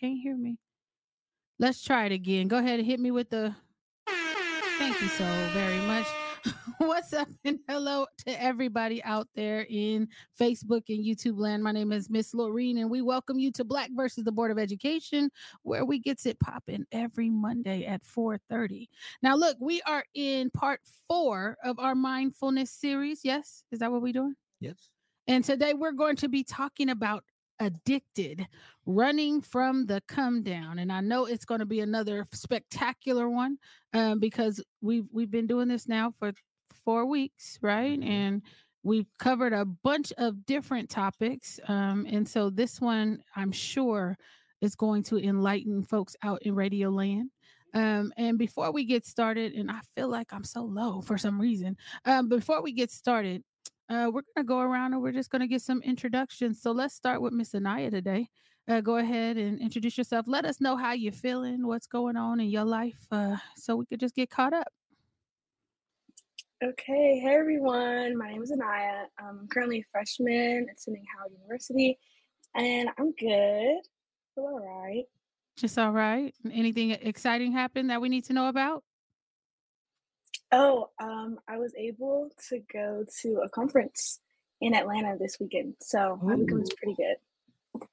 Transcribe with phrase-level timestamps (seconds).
[0.00, 0.56] Can't hear me.
[1.58, 2.48] Let's try it again.
[2.48, 3.54] Go ahead and hit me with the.
[4.78, 6.06] Thank you so very much.
[6.78, 10.08] What's up and hello to everybody out there in
[10.40, 11.62] Facebook and YouTube land.
[11.62, 14.58] My name is Miss Laureen, and we welcome you to Black versus the Board of
[14.58, 15.28] Education,
[15.64, 18.88] where we gets it popping every Monday at 4:30.
[19.22, 23.20] Now, look, we are in part four of our mindfulness series.
[23.22, 24.34] Yes, is that what we're doing?
[24.60, 24.88] Yes.
[25.26, 27.22] And today we're going to be talking about
[27.60, 28.46] addicted,
[28.86, 30.78] running from the come down.
[30.78, 33.58] And I know it's going to be another spectacular one
[33.92, 36.32] um, because we've we've been doing this now for
[36.84, 38.00] four weeks, right?
[38.02, 38.42] And
[38.82, 41.60] we've covered a bunch of different topics.
[41.68, 44.16] Um, and so this one, I'm sure,
[44.60, 47.30] is going to enlighten folks out in Radio Land.
[47.72, 51.40] Um, and before we get started, and I feel like I'm so low for some
[51.40, 51.76] reason.
[52.04, 53.42] Um, before we get started,
[53.90, 56.62] uh, we're going to go around and we're just going to get some introductions.
[56.62, 58.28] So let's start with Miss Anaya today.
[58.68, 60.26] Uh, go ahead and introduce yourself.
[60.28, 63.86] Let us know how you're feeling, what's going on in your life, uh, so we
[63.86, 64.68] could just get caught up.
[66.62, 68.16] Okay, hey everyone.
[68.16, 69.06] My name is Anaya.
[69.18, 71.98] I'm currently a freshman attending Howard University,
[72.54, 73.78] and I'm good.
[74.34, 75.04] Feel all right.
[75.56, 76.32] Just all right.
[76.52, 78.84] Anything exciting happened that we need to know about?
[80.52, 84.18] Oh, um, I was able to go to a conference
[84.60, 86.74] in Atlanta this weekend, so my weekend was Ooh.
[86.76, 87.16] pretty good.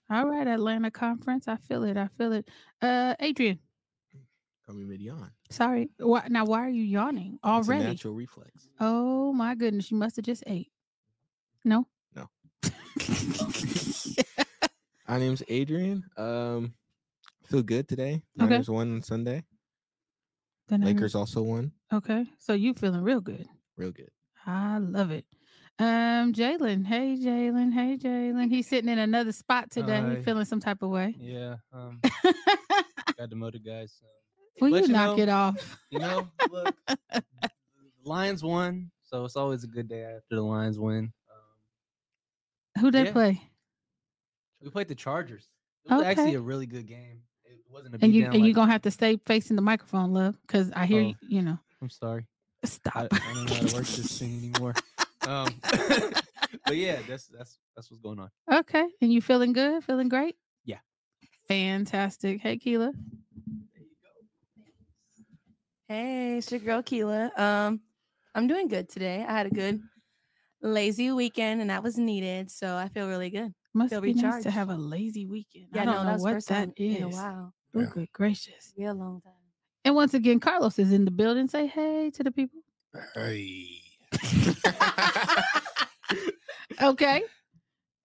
[0.09, 1.47] All right, Atlanta conference.
[1.47, 1.97] I feel it.
[1.97, 2.47] I feel it.
[2.81, 3.59] Uh, Adrian,
[4.65, 5.31] Call me mid yawn.
[5.51, 5.89] sorry.
[5.99, 7.83] Why, now, why are you yawning It's a already?
[7.85, 8.67] natural reflex.
[8.79, 10.71] Oh my goodness, you must have just ate.
[11.63, 11.85] No.
[12.15, 12.27] No.
[15.07, 16.03] My name's Adrian.
[16.17, 16.73] Um,
[17.45, 18.23] feel good today.
[18.41, 18.49] Okay.
[18.49, 19.43] Niners won on Sunday.
[20.67, 21.71] The name- Lakers also won.
[21.93, 23.47] Okay, so you feeling real good.
[23.77, 24.09] Real good.
[24.45, 25.25] I love it.
[25.79, 26.85] Um, Jalen.
[26.85, 27.71] Hey, Jalen.
[27.71, 28.49] Hey, Jalen.
[28.49, 29.99] He's sitting in another spot today.
[30.01, 30.21] Hi.
[30.21, 31.15] Feeling some type of way.
[31.19, 32.01] Yeah, um,
[33.17, 33.93] got demoted, guys.
[33.99, 34.05] So.
[34.59, 35.77] Will But you you knock know- it off?
[35.91, 36.75] You know, look,
[38.03, 41.13] Lions won, so it's always a good day after the Lions win.
[42.75, 43.11] Um, Who they yeah.
[43.11, 43.41] play?
[44.61, 45.45] we played the Chargers.
[45.85, 46.09] It was Okay.
[46.09, 47.21] actually a really good game.
[47.45, 50.11] It wasn't a And you and you like- gonna have to stay facing the microphone,
[50.11, 51.05] love, because I hear Oh.
[51.07, 51.15] you.
[51.29, 52.25] You know, I'm sorry.
[52.63, 52.95] stop.
[52.95, 54.73] I, I don't know how to work this thing anymore.
[55.25, 55.53] Um,
[56.65, 58.29] but yeah, that's that's that's what's going on.
[58.51, 59.83] okay, and you feeling good?
[59.83, 60.35] Feeling great?
[60.65, 60.79] Yeah.
[61.47, 62.41] Fantastic.
[62.41, 62.91] Hey, Keela.
[63.73, 64.63] There you go.
[65.93, 67.31] Hey, it's your girl Keela.
[67.37, 67.81] Um,
[68.35, 69.23] I'm doing good today.
[69.27, 69.81] I had a good
[70.61, 73.53] lazy weekend and that was needed, so I feel really good.
[73.73, 75.67] Must Feel be nice to have a lazy weekend.
[75.73, 77.15] Yeah, I don't no, know that's what first that time in a is.
[77.15, 77.53] while.
[77.75, 77.85] Oh, Yeah.
[77.93, 78.73] good gracious.
[78.77, 79.33] Real long time.
[79.87, 81.47] And once again, Carlos is in the building.
[81.47, 82.59] Say hey to the people.
[83.15, 83.69] Hey,
[86.81, 87.23] Okay.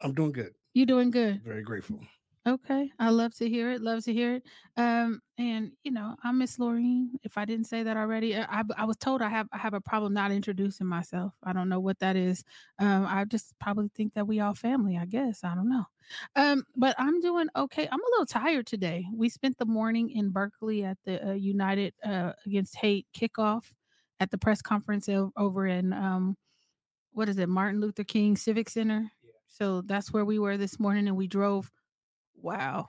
[0.00, 0.53] I'm doing good.
[0.75, 1.42] You doing good.
[1.44, 1.98] Very grateful.
[2.44, 2.91] Okay.
[2.98, 3.80] I love to hear it.
[3.82, 4.42] Love to hear it.
[4.76, 7.10] Um, and you know, I'm Miss Laureen.
[7.22, 9.75] If I didn't say that already, uh, I, I was told I have I have
[9.75, 11.34] a problem not introducing myself.
[11.44, 12.42] I don't know what that is.
[12.80, 15.44] Um, I just probably think that we all family, I guess.
[15.44, 15.84] I don't know.
[16.34, 17.86] Um, but I'm doing okay.
[17.91, 19.06] I'm a little tired today.
[19.14, 23.72] We spent the morning in Berkeley at the uh, United uh, Against Hate kickoff
[24.19, 26.36] at the press conference over in um
[27.12, 29.10] what is it, Martin Luther King Civic Center.
[29.22, 29.30] Yeah.
[29.48, 31.70] So that's where we were this morning and we drove
[32.42, 32.86] wow.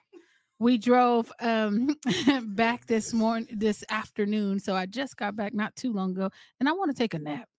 [0.59, 1.96] We drove um
[2.56, 6.29] back this morning this afternoon so i just got back not too long ago
[6.59, 7.50] and i want to take a nap.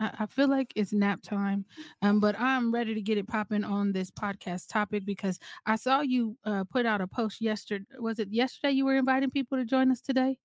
[0.00, 1.66] I, I feel like it's nap time
[2.02, 6.00] um but i'm ready to get it popping on this podcast topic because i saw
[6.00, 9.64] you uh put out a post yesterday was it yesterday you were inviting people to
[9.64, 10.38] join us today?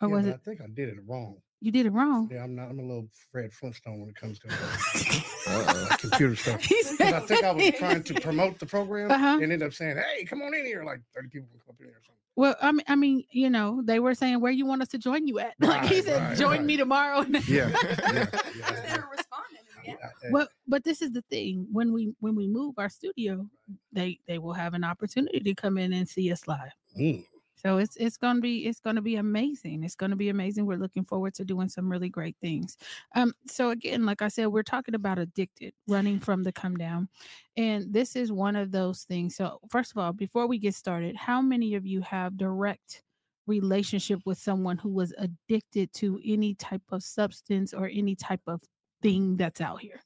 [0.00, 1.36] Or Yeah, was it I think I did it wrong.
[1.60, 2.70] You did it wrong Yeah, I'm not.
[2.70, 5.88] I'm a little Fred Flintstone when it comes to Uh-oh.
[5.90, 6.62] uh, computer stuff.
[6.64, 9.26] He 'Cause I think I was trying to promote the program Uh-huh.
[9.34, 11.80] and ended up saying, "Hey, come on in here!" Like 30 people will come up
[11.80, 12.14] in here or something.
[12.36, 14.98] Well, I mean, I mean, you know, they were saying where you want us to
[14.98, 15.54] join you at.
[15.60, 16.64] Like he Right, said, right, join right.
[16.64, 17.22] me tomorrow.
[17.28, 18.26] Yeah, yeah,
[18.56, 19.02] yeah.
[19.10, 19.64] responding.
[19.88, 21.66] I- I- Well, but this is the thing.
[21.72, 23.48] When we when we move our studio,
[23.92, 26.72] they they will have an opportunity to come in and see us live.
[26.96, 27.24] mm,
[27.62, 29.82] So it's it's gonna be it's gonna be amazing.
[29.84, 30.66] It's gonna be amazing.
[30.66, 32.76] We're looking forward to doing some really great things.
[33.16, 37.08] Um, so again, like I said, we're talking about addicted, running from the come down,
[37.56, 39.36] and this is one of those things.
[39.36, 43.02] So first of all, before we get started, how many of you have direct
[43.46, 48.62] relationship with someone who was addicted to any type of substance or any type of
[49.02, 50.00] thing that's out here?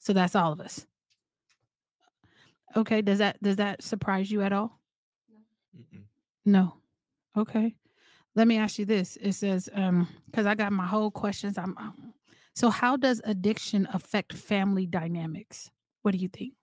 [0.00, 0.86] So that's all of us.
[2.76, 4.80] Okay, does that does that surprise you at all?
[5.76, 6.04] Mm-mm.
[6.44, 6.74] No.
[7.36, 7.74] Okay.
[8.34, 9.16] Let me ask you this.
[9.20, 11.58] It says, um, because I got my whole questions.
[11.58, 12.14] I'm um,
[12.54, 15.70] so how does addiction affect family dynamics?
[16.02, 16.54] What do you think?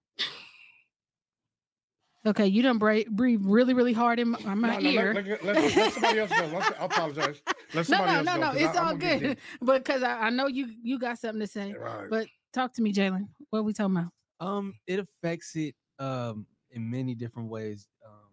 [2.25, 5.13] Okay, you don't breathe, breathe really, really hard in my, in my No, no, ear.
[5.13, 6.45] let, let, let, let somebody else go.
[6.47, 7.41] Let, I apologize.
[7.47, 8.47] Let no, somebody no, else no, go, no.
[8.47, 9.37] 'cause I- It's I'm all gonna good.
[9.61, 11.73] But because I, I know you you got something to say.
[11.73, 12.09] Right.
[12.09, 13.27] But talk to me, Jalen.
[13.51, 14.11] What are we talking about?
[14.45, 17.87] Um, it affects it um in many different ways.
[18.05, 18.28] Um,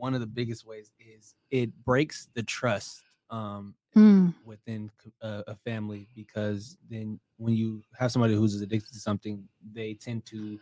[0.00, 5.42] one of the biggest ways is it breaks the trust um Mm, within co- uh,
[5.48, 10.58] a family because then when you have somebody who's addicted to something, they tend to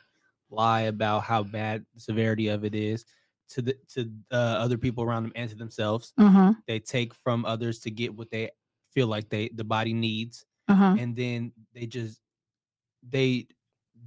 [0.51, 3.05] lie about how bad the severity of it is
[3.51, 6.15] to the to uh, other people around them and to themselves.
[6.19, 6.55] uh-huh.
[6.67, 8.51] They take from others to get what they
[8.93, 10.95] feel like they the body needs, Uh-huh.
[10.97, 12.21] and then they just
[13.09, 13.47] they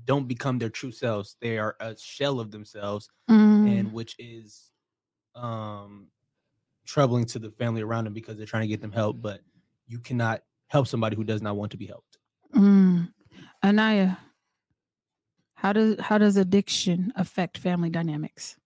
[0.06, 1.38] don't become their true selves.
[1.42, 4.71] They are a shell of themselves, Mm, and which is
[5.36, 6.08] um
[6.86, 9.42] troubling to the family around them because they're trying to get them help, but
[9.88, 12.18] you cannot help somebody who does not want to be helped.
[12.56, 13.12] mm.
[13.64, 14.18] Anaya,
[15.56, 18.58] how does how does addiction affect family dynamics?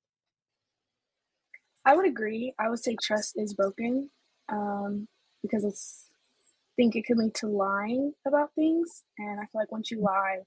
[1.85, 2.53] I would agree.
[2.57, 4.09] I would say trust is broken
[4.49, 5.07] um,
[5.41, 9.71] because it's I think it can lead to lying about things, and I feel like
[9.71, 10.39] once you lie,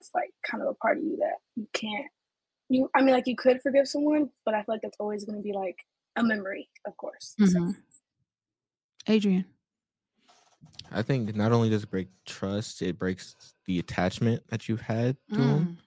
[0.00, 2.10] it's like kind of a part of you that you can't.
[2.72, 5.36] You, I mean, like you could forgive someone, but I feel like that's always going
[5.36, 5.76] to be like
[6.16, 7.34] a memory, of course.
[7.38, 7.76] So, Mhm.
[9.08, 9.44] Adrian.
[10.90, 15.16] I think not only does it break trust, it breaks the attachment that you've had
[15.34, 15.78] to them.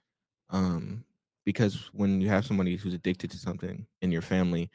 [0.52, 1.06] Mm, Um,
[1.44, 4.70] because when you have somebody who's addicted to something in your family,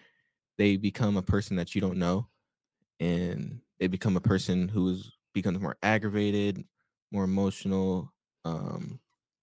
[0.58, 2.28] they become a person that you don't know,
[2.98, 6.64] and they become a person who's becomes more aggravated,
[7.12, 8.12] more emotional,
[8.44, 8.98] um,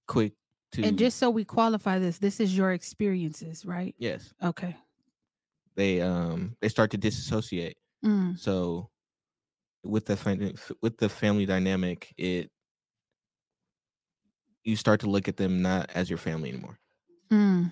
[0.07, 0.33] quick
[0.77, 3.95] to And just so we qualify this, this is your experiences, right?
[3.97, 4.75] yes, Okay.
[5.75, 7.77] they um they start to disassociate.
[8.03, 8.89] Mm, So
[9.83, 12.51] with the fam- with the family dynamic, it
[14.63, 16.77] you start to look at them not as your family anymore.
[17.31, 17.71] mm,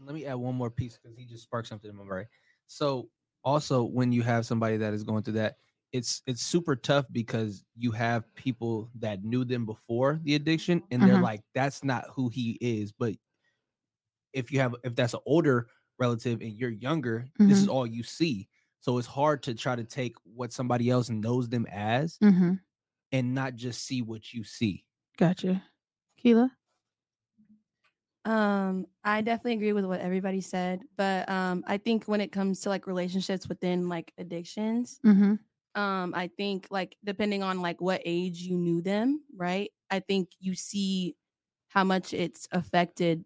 [0.00, 2.26] Let me add one more piece because he just sparked something in my brain.
[2.66, 3.10] So
[3.44, 5.56] also when you have somebody that is going through that,
[5.92, 11.06] it's it's super tough because you have people that knew them before the addiction and
[11.06, 11.22] they're Mhm.
[11.22, 12.92] like, that's not who he is.
[12.92, 13.14] But
[14.32, 15.68] if you have if that's an older
[15.98, 18.48] relative and you're younger, this is all you see.
[18.80, 22.60] So it's hard to try to take what somebody else knows them as hmm
[23.12, 24.86] and not just see what you see.
[25.18, 25.62] Gotcha.
[26.16, 26.56] Keela?
[28.24, 32.60] Um, I definitely agree with what everybody said, but um, I think when it comes
[32.62, 35.34] to like relationships within like addictions, Mm-hmm.
[35.78, 39.70] Um, I think like depending on like what age you knew them, right?
[39.90, 41.14] I think you see
[41.68, 43.24] how much it's affected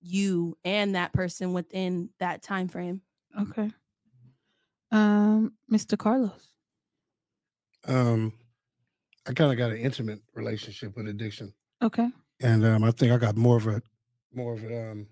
[0.00, 3.02] you and that person within that time frame.
[3.38, 3.70] Okay.
[4.90, 5.98] Um, Mr.
[5.98, 6.48] Carlos.
[7.86, 8.32] Um,
[9.26, 11.52] I kind of got an intimate relationship with addiction,
[11.82, 12.08] Okay.
[12.40, 13.82] and um, I think I got more of a
[14.32, 15.06] more of a um,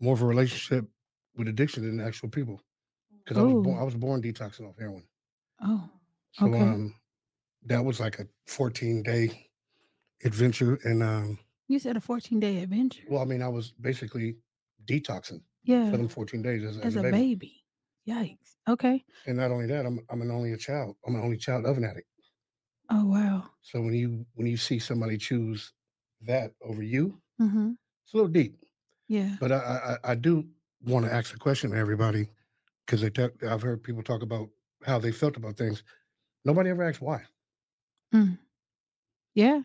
[0.00, 0.86] more of a relationship
[1.36, 2.60] with addiction than actual people
[3.18, 5.04] because I was born, I was born detoxing off heroin.
[5.62, 5.88] Oh.
[6.32, 6.60] So Okay.
[6.60, 6.94] um,
[7.66, 9.48] that was like a 14 day
[10.24, 11.38] adventure, and um,
[11.68, 13.04] You said a 14 day adventure.
[13.08, 14.36] well, I mean, I was basically
[14.86, 15.90] detoxing yeah.
[15.90, 17.64] for them 14 days as, As a baby.
[18.08, 18.56] Yikes.
[18.68, 19.04] Okay.
[19.26, 20.96] And not only that, I'm I'm an only child.
[21.06, 22.08] I'm an only child of an addict.
[22.90, 23.44] Oh wow.
[23.62, 25.72] So when you when you see somebody choose
[26.22, 27.72] that over you, Mm-hmm.
[28.04, 28.56] it's a little deep.
[29.08, 29.36] Yeah.
[29.38, 30.48] But I I, I do
[30.84, 32.28] want to ask a question to everybody
[32.84, 34.48] because they talk, I've heard people talk about
[34.84, 35.82] how they felt about things.
[36.44, 37.22] Nobody ever asked why.
[39.34, 39.62] Yeah.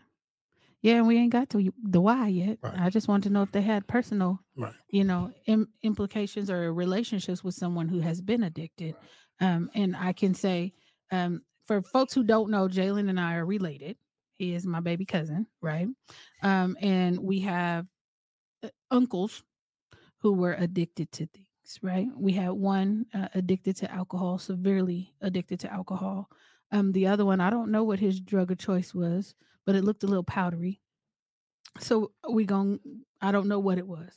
[0.80, 2.58] Yeah, we ain't got to the why yet.
[2.62, 2.78] Right.
[2.78, 4.74] I just want to know if they had personal, Right.
[4.88, 8.94] you know, Im- implications or relationships with someone who has been addicted.
[9.40, 10.72] Um, and I can say,
[11.10, 13.98] um, for folks who don't know, Jalen and I are related.
[14.36, 15.88] He is my baby cousin, right?
[16.42, 17.86] Um, and we have
[18.62, 19.42] uh, uncles
[20.20, 21.47] who were addicted to things,
[21.82, 22.06] right?
[22.16, 26.28] We had one uh, addicted to alcohol, severely addicted to alcohol.
[26.72, 29.34] Um, the other one, I don't know what his drug of choice was,
[29.66, 30.80] but it looked a little powdery.
[31.78, 32.80] So we gon'
[33.20, 34.12] I don't know what it was.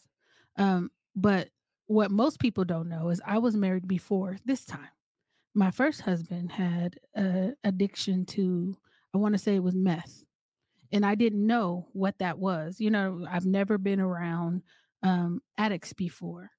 [0.58, 1.50] Um, but
[1.88, 4.90] what most people don't know is I was married before this time.
[5.54, 8.78] My first husband had a addiction to,
[9.14, 10.24] I want to say it was meth.
[10.94, 12.80] And I didn't know what that was.
[12.80, 14.62] You know, I've never been around
[15.04, 16.52] um, addicts before.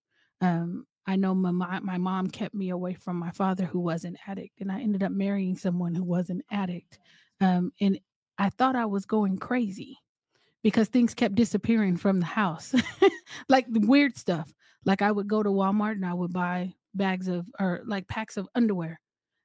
[0.43, 4.19] Um, I know my, my mom kept me away from my father who was an
[4.27, 6.99] addict, and I ended up marrying someone who was an addict.
[7.41, 7.99] Um, and
[8.39, 9.99] I thought I was going crazy
[10.63, 12.75] because things kept disappearing from the house,
[13.49, 14.53] like the weird stuff.
[14.85, 18.37] Like I would go to Walmart and I would buy bags of or like packs
[18.37, 19.01] of underwear,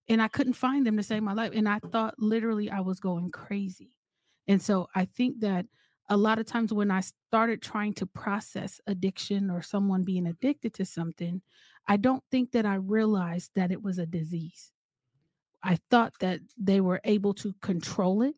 [0.09, 1.53] and I couldn't find them to save my life.
[1.55, 3.95] And I thought literally I was going crazy.
[4.47, 5.65] And so I think that
[6.09, 10.73] a lot of times when I started trying to process addiction or someone being addicted
[10.75, 11.41] to something,
[11.87, 14.71] I don't think that I realized that it was a disease.
[15.63, 18.35] I thought that they were able to control it.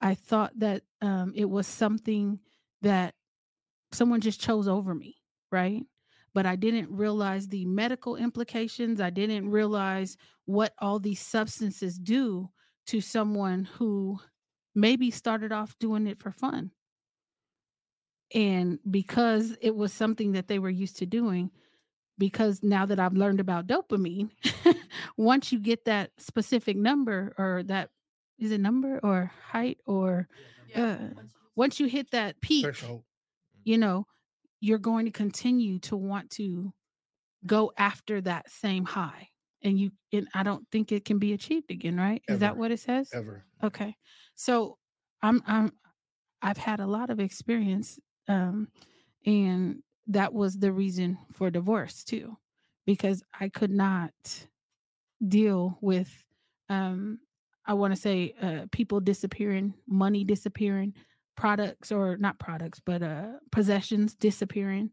[0.00, 2.38] I thought that um, it was something
[2.82, 3.14] that
[3.92, 5.16] someone just chose over me,
[5.52, 5.84] right?
[6.32, 9.00] But I didn't realize the medical implications.
[9.00, 12.50] I didn't realize what all these substances do
[12.86, 14.18] to someone who
[14.74, 16.70] maybe started off doing it for fun
[18.34, 21.50] and because it was something that they were used to doing,
[22.18, 24.30] because now that I've learned about dopamine,
[25.16, 27.90] once you get that specific number or that
[28.38, 30.28] is it number or height or
[30.74, 30.96] uh,
[31.54, 33.04] once you hit that peak, Threshold.
[33.62, 34.06] you know,
[34.60, 36.72] you're going to continue to want to
[37.46, 39.28] go after that same high.
[39.62, 42.22] And you and I don't think it can be achieved again, right?
[42.28, 43.08] Is that what it says?
[43.14, 43.44] Ever.
[43.62, 43.96] Okay.
[44.34, 44.76] So
[45.22, 45.72] I'm I'm
[46.42, 48.68] I've had a lot of experience um
[49.26, 52.36] and that was the reason for divorce too
[52.86, 54.12] because I could not
[55.26, 56.24] deal with
[56.68, 57.18] um
[57.66, 60.94] I want to say uh people disappearing, money disappearing,
[61.36, 64.90] products or not products but uh possessions disappearing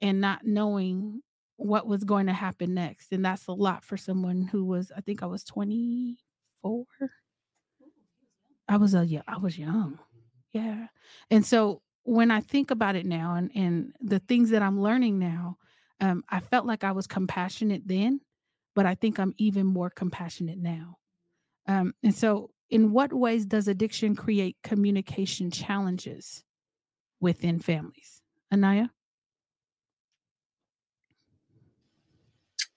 [0.00, 1.22] and not knowing
[1.56, 5.00] what was going to happen next and that's a lot for someone who was I
[5.00, 6.86] think I was 24
[8.68, 9.98] I was a yeah, I was young.
[10.52, 10.86] Yeah.
[11.30, 15.18] And so when I think about it now and and the things that I'm learning
[15.18, 15.58] now,
[16.00, 18.20] um, I felt like I was compassionate then,
[18.74, 20.98] but I think I'm even more compassionate now.
[21.66, 26.42] Um, and so in what ways does addiction create communication challenges
[27.20, 28.20] within families?
[28.52, 28.90] Anaya?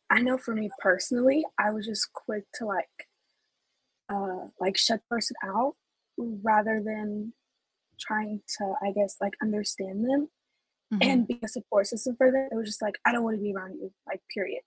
[0.10, 3.08] I know for me personally, I was just quick to like
[4.08, 5.76] uh like shut person out
[6.18, 7.34] rather than
[8.00, 10.30] trying to I guess like understand them
[10.94, 11.04] Mhm.
[11.04, 12.50] and be a support system for them.
[12.52, 14.62] It was just like I don't want to be around you, like period.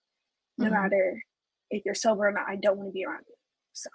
[0.58, 0.72] No Mhm.
[0.72, 1.22] matter
[1.70, 3.34] if you're sober or not, I don't want to be around you.
[3.72, 3.90] So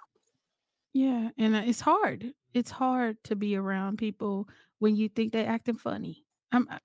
[0.92, 2.32] Yeah, and uh, it's hard.
[2.54, 4.48] It's hard to be around people
[4.78, 6.24] when you think they're acting funny.
[6.52, 6.78] Um, uh,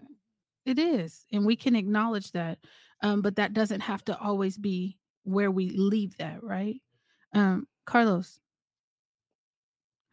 [0.65, 2.59] it is, and we can acknowledge that.
[3.01, 6.81] Um, but that doesn't have to always be where we leave that, right?
[7.33, 8.39] Um, Carlos,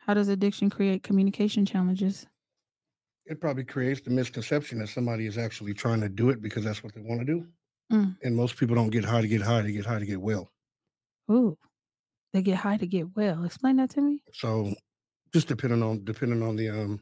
[0.06, 2.26] how does addiction create communication challenges?
[3.26, 6.82] It probably creates the misconception that somebody is actually trying to do it because that's
[6.82, 7.46] what they want to do.
[7.92, 8.16] Mm.
[8.22, 10.50] And most people don't get high to get high; they get high to get well.
[11.30, 11.56] Ooh,
[12.32, 13.44] they get high to get well.
[13.44, 14.25] Explain that to me.
[14.32, 14.75] So,
[15.32, 17.00] just depending on depending on the um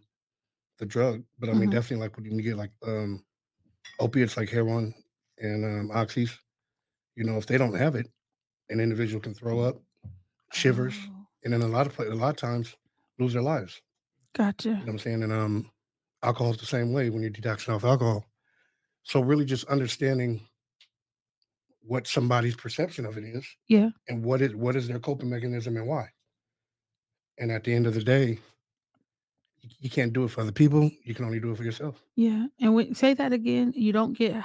[0.78, 1.70] the drug, but I mean Mhm.
[1.70, 3.24] definitely like when you get like um
[4.00, 4.94] opiates like heroin
[5.38, 6.38] and um oxys.
[7.16, 8.08] You know, if they don't have it,
[8.70, 9.82] an individual can throw up,
[10.52, 12.76] shivers, Oh, and then a lot of a lot of times
[13.18, 13.80] lose their lives.
[14.34, 14.68] gotcha.
[14.70, 15.22] You know what I'm saying?
[15.22, 15.70] And um,
[16.22, 18.24] alcohol is the same way when you're detoxing off alcohol.
[19.02, 20.40] So really, just understanding
[21.86, 23.90] what somebody's perception of it is, Yeah.
[24.08, 26.08] and what is what is their coping mechanism and why.
[27.38, 28.38] And at the end of the day,
[29.60, 30.90] you, you can't do it for other people.
[31.04, 32.02] You can only do it for yourself.
[32.16, 32.46] Yeah.
[32.60, 33.72] And we, say that again.
[33.76, 34.42] You don't get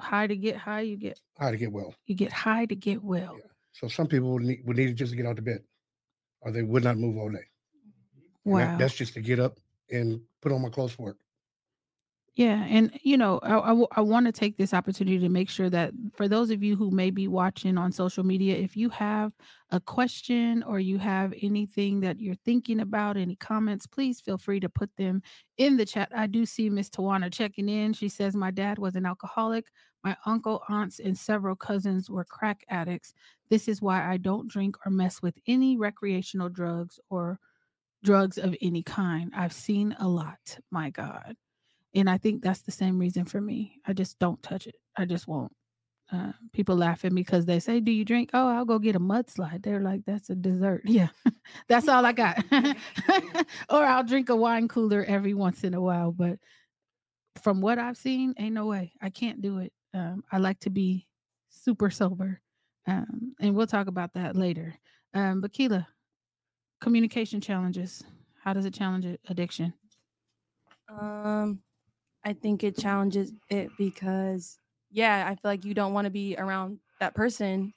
[0.00, 0.80] high to get high.
[0.80, 1.94] You get high to get well.
[2.06, 3.36] you get high to get well.
[3.38, 3.46] Yeah.
[3.72, 5.60] So some people would need, would need to just to get out of bed,
[6.40, 7.46] or they would not move all day.
[8.48, 8.78] And that- Wow.
[8.78, 11.18] that's just to get up and put on my clothes for work.
[12.34, 16.28] Yeah, and you know, I want to take this opportunity to make sure that for
[16.28, 19.32] those of you who may be watching on social media, if you have
[19.70, 24.60] a question or you have anything that you're thinking about, any comments, please feel free
[24.60, 25.22] to put them
[25.58, 26.08] in the chat.
[26.14, 27.92] I do see Miss Tawana checking in.
[27.92, 29.66] She says, My dad was an alcoholic.
[30.04, 33.12] My uncle, aunts, and several cousins were crack addicts.
[33.50, 37.38] This is why I don't drink or mess with any recreational drugs or
[38.02, 39.32] drugs of any kind.
[39.34, 40.58] I've seen a lot.
[40.70, 41.36] My God.
[41.94, 43.80] And I think that's the same reason for me.
[43.86, 44.76] I just don't touch it.
[44.96, 45.52] I just won't.
[46.12, 48.96] Uh, people laugh at me because they say, "Do you drink?" Oh, I'll go get
[48.96, 49.62] a mudslide.
[49.62, 51.08] They're like, "That's a dessert." Yeah,
[51.68, 52.42] that's all I got.
[53.70, 56.10] or I'll drink a wine cooler every once in a while.
[56.10, 56.38] But
[57.42, 58.92] from what I've seen, ain't no way.
[59.00, 59.72] I can't do it.
[59.94, 61.06] Um, I like to be
[61.48, 62.40] super sober.
[62.86, 64.74] Um, and we'll talk about that later.
[65.14, 65.86] Um, but Keela,
[66.80, 68.04] communication challenges.
[68.42, 69.74] How does it challenge addiction?
[70.88, 71.62] Um,
[72.24, 74.58] I think it challenges it because,
[74.90, 77.74] yeah, I feel like you don't want to be around that person.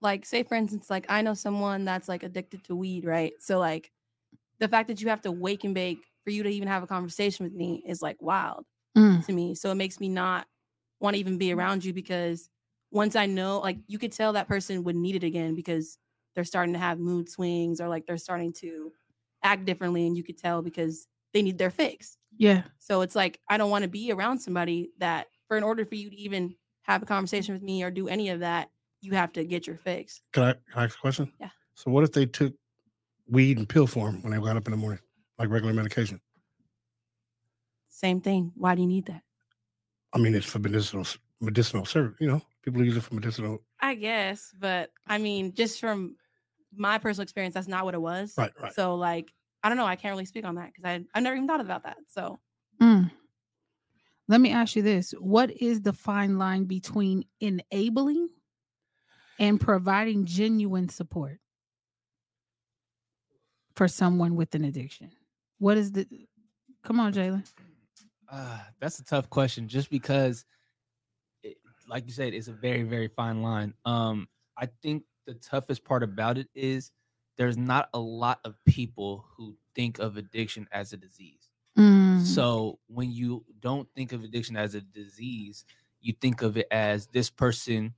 [0.00, 3.34] Like, say for instance, like I know someone that's like addicted to weed, right?
[3.40, 3.92] So like,
[4.60, 6.86] the fact that you have to wake and bake for you to even have a
[6.88, 9.22] conversation with me is like wild Mm.
[9.24, 9.54] to me.
[9.54, 10.46] So it makes me not
[11.00, 12.50] want to even be around you because
[12.90, 15.98] once I know, like, you could tell that person would need it again because
[16.38, 18.92] they're starting to have mood swings or like they're starting to
[19.42, 22.16] act differently, and you could tell because they need their fix.
[22.36, 22.62] Yeah.
[22.78, 25.96] So it's like I don't want to be around somebody that for in order for
[25.96, 29.32] you to even have a conversation with me or do any of that, you have
[29.32, 30.20] to get your fix.
[30.32, 31.32] Can I, can I ask a question?
[31.40, 31.48] Yeah.
[31.74, 32.54] So what if they took
[33.28, 35.00] weed and pill form when they got up in the morning,
[35.40, 36.20] like regular medication?
[37.88, 38.52] Same thing.
[38.54, 39.22] Why do you need that?
[40.12, 41.04] I mean, it's for medicinal
[41.40, 42.16] medicinal service.
[42.20, 43.58] You know, people use it for medicinal.
[43.80, 46.14] I guess, but I mean, just from
[46.74, 48.34] my personal experience, that's not what it was.
[48.36, 48.72] Right, right.
[48.74, 49.32] So like,
[49.62, 49.86] I don't know.
[49.86, 51.98] I can't really speak on that because I I've never even thought about that.
[52.08, 52.38] So
[52.80, 53.10] Mm.
[54.28, 55.12] Let me ask you this.
[55.18, 58.28] What is the fine line between enabling
[59.38, 61.40] and providing genuine support
[63.74, 65.10] for someone with an addiction?
[65.58, 66.06] What is the
[66.84, 67.44] come on, Jalen?
[68.30, 70.44] Uh, that's a tough question just because
[71.42, 71.56] it,
[71.88, 76.02] like you said it's a very very fine line um i think the toughest part
[76.02, 76.92] about it is
[77.38, 82.20] there's not a lot of people who think of addiction as a disease Mm.
[82.24, 85.64] so when you don't think of addiction as a disease
[86.00, 87.94] you think of it as this person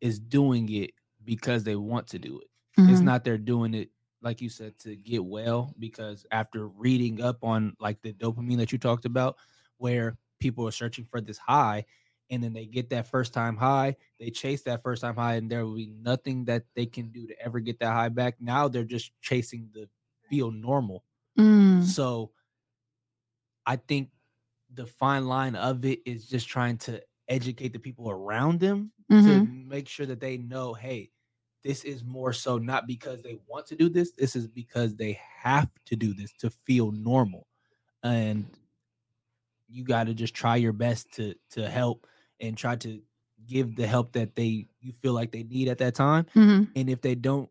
[0.00, 0.92] is doing it
[1.24, 2.48] because they want to do it
[2.88, 3.04] it's Mhm.
[3.04, 3.90] not they're doing it
[4.22, 8.72] like you said to get well because after reading up on like the dopamine that
[8.72, 9.36] you talked about
[9.78, 11.84] where people are searching for this high
[12.30, 15.50] and then they get that first time high they chase that first time high and
[15.50, 18.68] there will be nothing that they can do to ever get that high back now
[18.68, 19.88] they're just chasing the
[20.28, 21.04] feel normal
[21.38, 21.82] Mm.
[21.84, 22.32] so
[23.66, 24.10] i think
[24.74, 29.40] the fine line of it is just trying to educate the people around them to
[29.40, 29.68] Mhm.
[29.68, 31.10] make sure that they know, hey,
[31.64, 34.12] this is more so not because they want to do this.
[34.12, 35.12] This is because they
[35.42, 37.48] have to do this to feel normal.
[38.02, 38.48] And
[39.68, 42.06] you got to just try your best to to help
[42.40, 43.00] and try to
[43.46, 46.26] give the help that they you feel like they need at that time.
[46.34, 46.70] Mhm.
[46.76, 47.48] And if they don't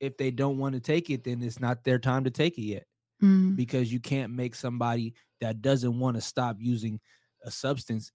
[0.00, 2.62] if they don't want to take it, then it's not their time to take it
[2.62, 2.86] yet
[3.22, 3.54] Mm.
[3.54, 7.00] because you can't make somebody that doesn't want to stop using
[7.44, 8.10] a substance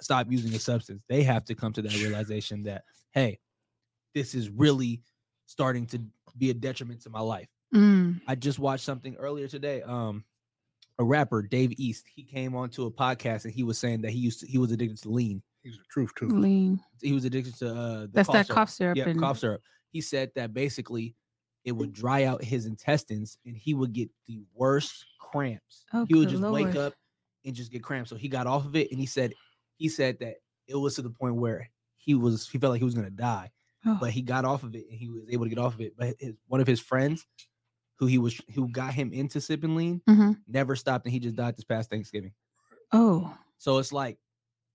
[0.00, 1.00] stop using a substance.
[1.08, 3.38] They have to come to that realization that hey,
[4.14, 5.02] this is really
[5.46, 6.00] starting to
[6.38, 7.48] be a detriment to my life.
[7.74, 8.20] Mm.
[8.26, 9.82] I just watched something earlier today.
[9.82, 10.24] Um,
[10.98, 14.18] a rapper, Dave East, he came onto a podcast and he was saying that he
[14.18, 15.42] used to, he was addicted to lean.
[15.62, 16.28] He's the truth too.
[16.28, 16.80] Lean.
[17.00, 18.56] He was addicted to uh, the That's that syrup.
[18.56, 18.96] cough syrup.
[18.96, 19.62] Yeah, and, cough syrup.
[19.90, 21.14] He said that basically
[21.64, 25.84] it would dry out his intestines and he would get the worst cramps.
[25.92, 26.94] Oh, he would good just wake up
[27.44, 28.10] and just get cramps.
[28.10, 29.32] So he got off of it and he said
[29.76, 32.84] he said that it was to the point where he was he felt like he
[32.84, 33.50] was gonna die,
[33.86, 33.96] Oh.
[34.00, 35.94] but he got off of it and he was able to get off of it.
[35.96, 37.24] But his one of his friends
[37.98, 40.36] who he was who got him into sipping lean Mhm.
[40.48, 42.32] never stopped and he just died this past Thanksgiving.
[42.92, 43.36] Oh.
[43.58, 44.18] So it's like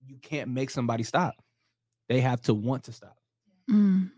[0.06, 1.34] you can't make somebody stop.
[2.08, 3.16] They have to want to stop.
[3.70, 4.10] Mm.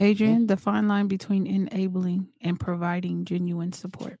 [0.00, 4.18] Adrian, the fine line between enabling and providing genuine support.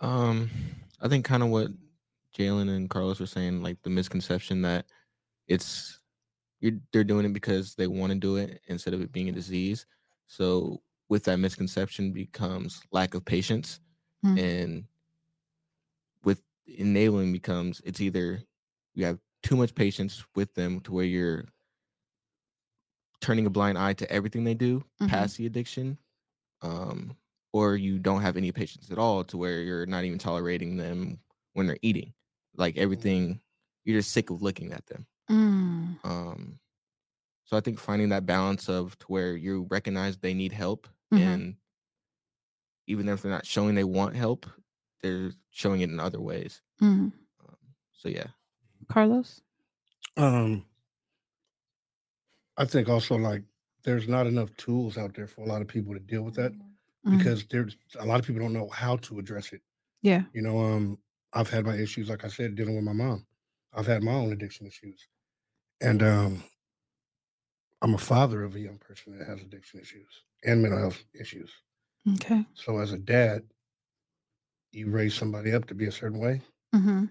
[0.00, 0.50] Um,
[1.00, 1.68] I think kind of what
[2.36, 4.86] Jalen and Carlos were saying, like the misconception that
[5.46, 6.00] it's
[6.60, 9.32] you're they're doing it because they want to do it instead of it being a
[9.32, 9.86] disease.
[10.26, 13.80] So with that misconception becomes lack of patience,
[14.24, 14.38] Mm.
[14.40, 14.84] and
[16.24, 18.42] with enabling becomes it's either
[18.94, 21.44] you have too much patience with them to where you're
[23.20, 25.08] turning a blind eye to everything they do Mhm.
[25.08, 25.98] past the addiction
[26.62, 27.16] um
[27.52, 31.20] or you don't have any patience at all to where you're not even tolerating them
[31.52, 32.12] when they're eating
[32.56, 33.40] like everything
[33.84, 35.98] you're just sick of looking at them Mm.
[36.04, 36.58] um
[37.44, 41.20] so i think finding that balance of to where you recognize they need help Mhm.
[41.34, 41.56] and
[42.86, 44.46] even if they're not showing they want help
[45.02, 47.12] they're showing it in other ways Mm.
[47.46, 47.56] um,
[47.92, 48.26] so yeah
[48.88, 49.40] Carlos?
[50.16, 50.64] Um,
[52.56, 53.42] I think also like
[53.82, 56.52] there's not enough tools out there for a lot of people to deal with that
[57.06, 57.18] Mm.
[57.18, 59.60] because there's a lot of people don't know how to address it.
[60.02, 60.24] Yeah.
[60.32, 60.98] You know, um,
[61.34, 63.26] I've had my issues, like I said, dealing with my mom.
[63.74, 65.06] I've had my own addiction issues,
[65.82, 66.44] and um,
[67.82, 71.50] I'm a father of a young person that has addiction issues and mental health issues.
[72.14, 72.46] Okay.
[72.54, 73.42] So as a dad,
[74.72, 76.42] you raise somebody up to be a certain way,
[76.74, 77.04] Mm-hmm.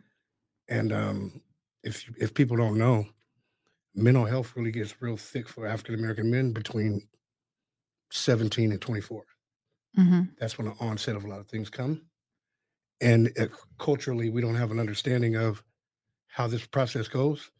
[0.67, 1.41] and um,
[1.83, 3.05] if if people don't know,
[3.95, 7.07] mental health really gets real thick for African American men between
[8.11, 9.25] 17 and 24.
[9.95, 12.01] hmm That's when the onset of a lot of things come.
[13.01, 13.47] And uh,
[13.79, 15.63] culturally, we don't have an understanding of
[16.27, 17.51] how this process goes.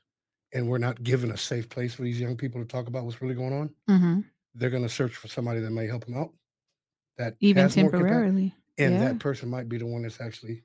[0.53, 3.21] And we're not given a safe place for these young people to talk about what's
[3.21, 3.75] really going on.
[3.87, 4.19] hmm
[4.55, 6.31] They're going to search for somebody that may help them out.
[7.17, 8.55] That Even has more capa- temporarily.
[8.77, 8.99] and yeah.
[9.05, 10.63] that person might be the one that's actually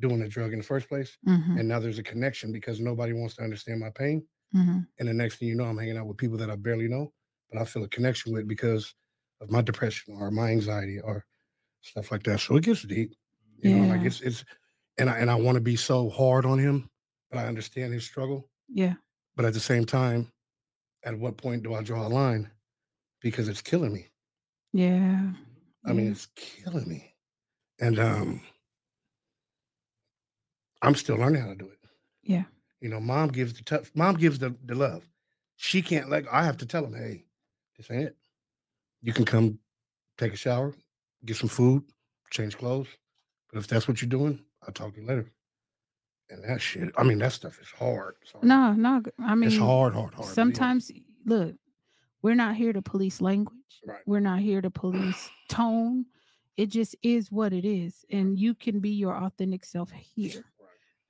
[0.00, 1.16] doing the drug in the first place.
[1.24, 4.26] hmm And now there's a connection because nobody wants to understand my pain.
[4.52, 6.88] hmm And the next thing you know, I'm hanging out with people that I barely
[6.88, 7.12] know,
[7.50, 8.94] but I feel a connection with because
[9.40, 11.24] of my depression or my anxiety or
[11.82, 12.40] stuff like that.
[12.40, 13.14] So it gets deep.
[13.58, 14.44] You know, like it's it's
[14.98, 16.90] and I and I want to be so hard on him,
[17.30, 18.48] but I understand his struggle.
[18.68, 18.94] Yeah.
[19.36, 20.32] But at the same time,
[21.04, 22.50] at what point do I draw a line?
[23.20, 24.06] Because it's killing me.
[24.72, 25.30] Yeah.
[25.84, 27.14] I mean, it's killing me.
[27.80, 28.40] And um
[30.82, 31.78] I'm still learning how to do it.
[32.22, 32.44] Yeah.
[32.80, 35.08] You know, mom gives the tough mom gives the, the love.
[35.56, 37.24] She can't let I have to tell them, hey,
[37.76, 38.16] this ain't it.
[39.02, 39.58] You can come
[40.16, 40.74] take a shower,
[41.24, 41.84] get some food,
[42.30, 42.88] change clothes.
[43.52, 45.30] But if that's what you're doing, I'll talk to you later.
[46.30, 48.16] And that shit, I mean, that stuff is hard.
[48.32, 48.44] Hard.
[48.44, 49.02] No, no.
[49.18, 50.26] I mean, it's hard, hard, hard.
[50.26, 50.34] yeah.
[50.34, 50.90] sometimes,
[51.24, 51.54] look,
[52.22, 53.54] we're not here to police language.
[53.86, 54.00] Right.
[54.06, 56.06] We're not here to police tone.
[56.56, 58.04] It just is what it is.
[58.10, 60.44] And you can be your authentic self here.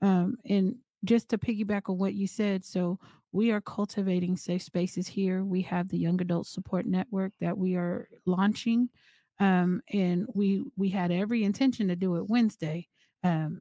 [0.03, 2.99] Um, and just to piggyback on what you said, so
[3.33, 5.44] we are cultivating safe spaces here.
[5.44, 8.88] We have the Young Adult Support Network that we are launching.
[9.40, 12.88] Um, and we we had every intention to do it Wednesday.
[13.23, 13.61] Um,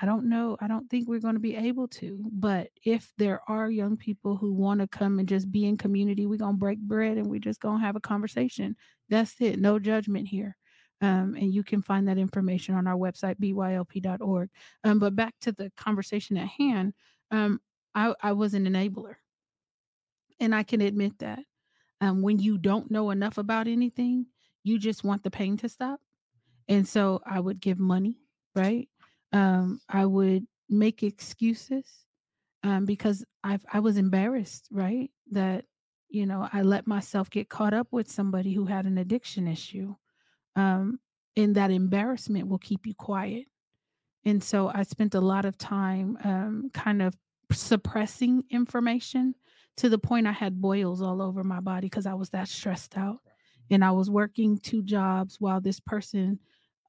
[0.00, 0.56] I don't know.
[0.60, 2.24] I don't think we're going to be able to.
[2.32, 6.26] But if there are young people who want to come and just be in community,
[6.26, 8.76] we're going to break bread and we're just going to have a conversation.
[9.08, 9.58] That's it.
[9.58, 10.56] No judgment here.
[11.02, 14.50] Um, and you can find that information on our website, bylp.org.
[14.84, 16.92] Um, but back to the conversation at hand,
[17.30, 17.60] um,
[17.94, 19.14] I, I was an enabler.
[20.38, 21.40] And I can admit that.
[22.00, 24.26] Um, when you don't know enough about anything,
[24.62, 26.00] you just want the pain to stop.
[26.68, 28.20] And so I would give money,
[28.54, 28.88] right?
[29.32, 31.86] Um, I would make excuses
[32.62, 35.10] um, because I I was embarrassed, right?
[35.30, 35.64] That
[36.08, 39.94] you know I let myself get caught up with somebody who had an addiction issue,
[40.56, 40.98] um,
[41.36, 43.46] and that embarrassment will keep you quiet.
[44.24, 47.16] And so I spent a lot of time um, kind of
[47.52, 49.34] suppressing information
[49.78, 52.98] to the point I had boils all over my body because I was that stressed
[52.98, 53.20] out,
[53.70, 56.40] and I was working two jobs while this person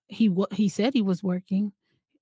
[0.07, 1.71] he he said he was working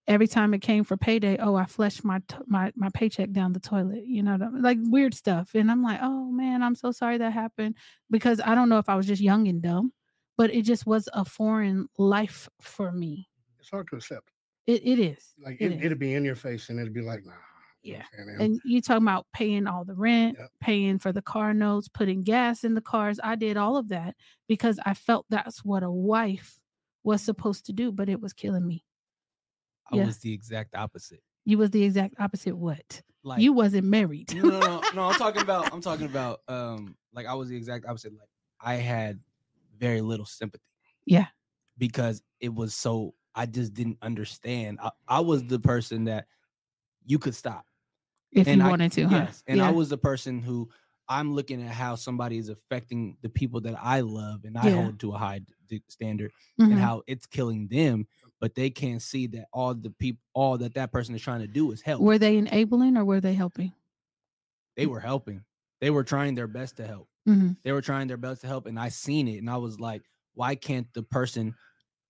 [0.09, 3.53] every time it came for payday, oh, I flushed my t- my my paycheck down
[3.53, 5.51] the toilet, you know, like weird stuff.
[5.55, 7.75] And I'm like, oh man, I'm so sorry that happened
[8.09, 9.93] because I don't know if I was just young and dumb,
[10.37, 13.29] but it just was a foreign life for me.
[13.59, 14.29] It's hard to accept.
[14.67, 15.33] It it is.
[15.41, 17.33] Like It it, it'll be in your face and it'll be like, nah.
[17.81, 17.99] Yeah.
[17.99, 18.41] what I'm saying?
[18.41, 20.49] And you talking about paying all the rent, Yep.
[20.59, 23.19] paying for the car notes, putting gas in the cars.
[23.23, 24.15] I did all of that
[24.49, 26.59] because I felt that's what a wife
[27.03, 28.83] was supposed to do, but it was killing me.
[29.91, 30.05] I Yeah.
[30.05, 31.21] was the exact opposite.
[31.45, 32.55] You was the exact opposite.
[32.57, 33.01] What?
[33.23, 34.33] Like you wasn't married.
[34.35, 35.03] no, no, no, no.
[35.09, 35.73] I'm talking about.
[35.73, 36.39] I'm talking about.
[36.47, 38.13] Um, like I was the exact opposite.
[38.13, 38.29] Like
[38.61, 39.19] I had
[39.77, 40.63] very little sympathy.
[41.05, 41.27] Yeah.
[41.77, 43.13] Because it was so.
[43.35, 44.79] I just didn't understand.
[44.81, 46.27] I, I was the person that
[47.05, 47.65] you could stop.
[48.31, 49.15] if and you I- wanted to, huh?
[49.25, 50.69] Yes, and I was the person who
[51.07, 54.81] I'm looking at how somebody is affecting the people that I love and I Yeah.
[54.83, 56.65] hold to a high d- standard, Mhm.
[56.71, 58.07] and how it's killing them,
[58.39, 61.47] but they can't see that all the people, all that that person is trying to
[61.47, 62.01] do is help.
[62.01, 63.73] Were they enabling or were they helping?
[64.75, 65.43] they were helping.
[65.81, 67.09] They were trying their best to help.
[67.27, 67.57] Mhm.
[67.63, 70.03] They were trying their best to help, and I seen it, and I was like,
[70.33, 71.55] why can't the person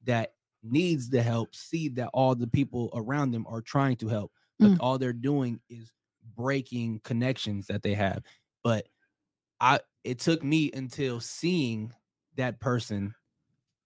[0.03, 4.31] that needs the help see that all the people around them are trying to help,
[4.61, 4.77] but Mm.
[4.79, 5.91] all they're doing is
[6.35, 8.23] breaking connections that they have.
[8.63, 8.87] But
[9.59, 11.93] I, it took me until seeing
[12.35, 13.15] that person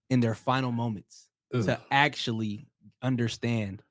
[0.09, 1.29] in their final moments
[1.61, 2.67] to actually
[3.01, 3.83] understand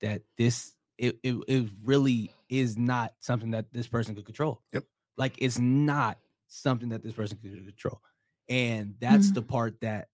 [0.00, 4.60] that this it, it, it really is not something that this person could control.
[4.72, 4.84] Yep.
[5.16, 8.00] Like it's not something that this person could control.
[8.48, 9.34] And that's Mhm.
[9.34, 10.08] the part that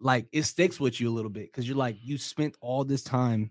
[0.00, 3.02] like it sticks with you a little bit because you're like you spent all this
[3.02, 3.50] time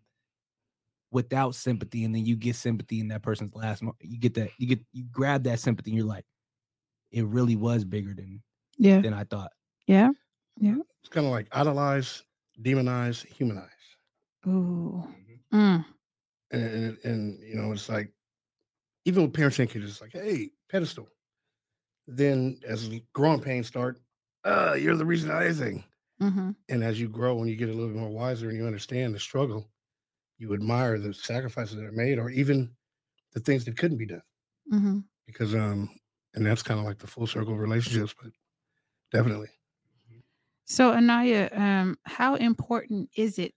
[1.12, 4.50] without sympathy and then you get sympathy in that person's last mo- you get that
[4.58, 6.26] you get you grab that sympathy and you're like
[7.12, 8.42] it really was bigger than
[8.78, 9.00] Yeah.
[9.02, 9.52] than I thought.
[9.88, 10.10] Yeah.
[10.60, 10.78] Yeah.
[11.06, 12.24] It's kind of like idolize,
[12.60, 13.70] demonize, humanize.
[14.48, 15.04] Ooh.
[15.52, 15.86] Mm.
[16.52, 18.14] And, and and you know, it's like
[19.06, 21.10] even with parents and kids, it's like, hey, pedestal.
[22.08, 24.00] Then as growing pains start,
[24.46, 25.86] uh, you're the reason for anything.
[26.20, 28.66] hmm And as you grow and you get a little bit more wiser and you
[28.68, 29.72] understand the struggle,
[30.38, 32.76] you admire the sacrifices that are made, or even
[33.34, 34.24] the things that couldn't be done.
[34.70, 35.90] hmm Because um,
[36.34, 38.32] and that's kind of like the full circle of relationships, but
[39.12, 39.50] definitely.
[40.66, 43.54] So, Anaya, um, how important is it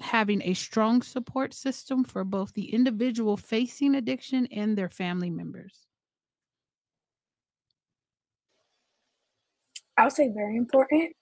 [0.00, 5.86] having a strong support system for both the individual facing addiction and their family members?
[9.96, 11.14] I would say very important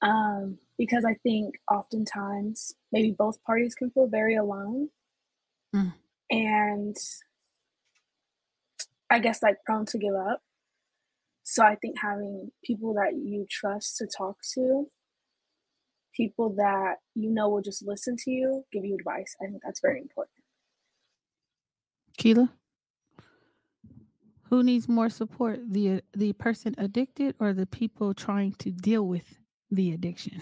[0.00, 4.88] um, because I think oftentimes maybe both parties can feel very alone
[5.74, 5.92] Mm.
[6.30, 6.96] and
[9.10, 10.40] I guess like prone to give up.
[11.48, 14.90] So I think having people that you trust to talk to,
[16.12, 19.80] people that you know will just listen to you, give you advice, I think that's
[19.80, 20.42] very important.
[22.18, 22.52] Keela?
[24.50, 29.38] Who needs more support, the the person addicted or the people trying to deal with
[29.70, 30.40] the addiction?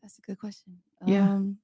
[0.00, 0.78] That's a good question.
[1.04, 1.34] Yeah.
[1.34, 1.58] Um,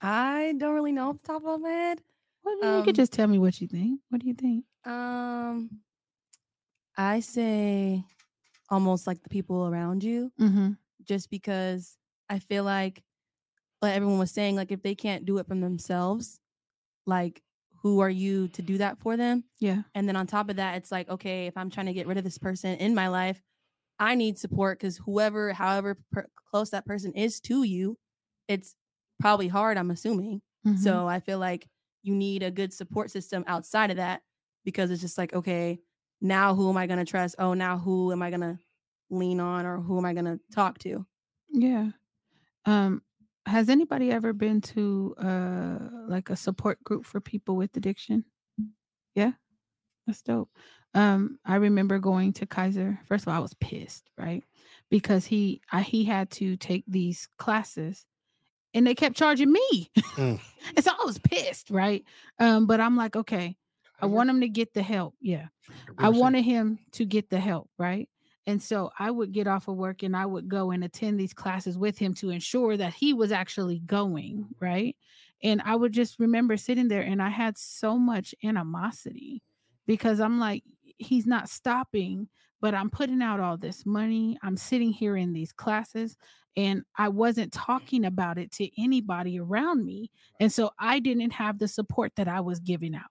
[0.00, 2.02] I don't really know off the top of my head.
[2.42, 4.00] Well, you Um, could just tell me what you think.
[4.08, 4.64] What do you think?
[4.84, 5.70] Um,
[6.98, 8.04] I say
[8.70, 10.72] almost like the people around you, Mm-hmm.
[11.04, 11.98] just because
[12.30, 13.02] I feel like,
[13.82, 16.40] like everyone was saying, like if they can't do it from themselves,
[17.06, 17.42] like
[17.82, 19.44] who are you to do that for them?
[19.60, 19.82] Yeah.
[19.94, 22.18] And then on top of that, it's like, okay, if I'm trying to get rid
[22.18, 23.42] of this person in my life,
[23.98, 27.98] I need support because whoever, however per- close that person is to you,
[28.48, 28.76] it's
[29.20, 30.42] probably hard, I'm assuming.
[30.66, 30.78] Mhm.
[30.78, 31.68] So I feel like
[32.02, 34.22] you need a good support system outside of that
[34.64, 35.80] because it's just like, okay,
[36.20, 37.36] now who am I going to trust?
[37.38, 38.58] Oh, now who am I going to
[39.10, 41.06] lean on or who am I going to talk to?
[41.50, 41.90] Yeah.
[42.64, 43.02] Um,
[43.46, 48.24] has anybody ever been to uh like a support group for people with addiction?
[49.14, 49.32] Yeah.
[50.06, 50.50] That's dope.
[50.94, 52.98] Um, I remember going to Kaiser.
[53.06, 54.42] First of all, I was pissed, right?
[54.90, 58.06] Because he I, he had to take these classes
[58.74, 59.90] and they kept charging me.
[60.16, 60.40] Mm.
[60.76, 62.04] and so I was pissed, right?
[62.38, 63.56] Um, but I'm like, okay,
[64.00, 65.14] I want him to get the help.
[65.20, 65.46] Yeah.
[65.98, 68.08] I wanted him to get the help, right?
[68.46, 71.34] And so I would get off of work and I would go and attend these
[71.34, 74.96] classes with him to ensure that he was actually going, right?
[75.42, 79.42] And I would just remember sitting there and I had so much animosity
[79.86, 80.64] because I'm like,
[80.96, 82.28] he's not stopping,
[82.60, 84.38] but I'm putting out all this money.
[84.42, 86.16] I'm sitting here in these classes
[86.56, 90.10] and I wasn't talking about it to anybody around me.
[90.40, 93.10] And so I didn't have the support that I was giving out.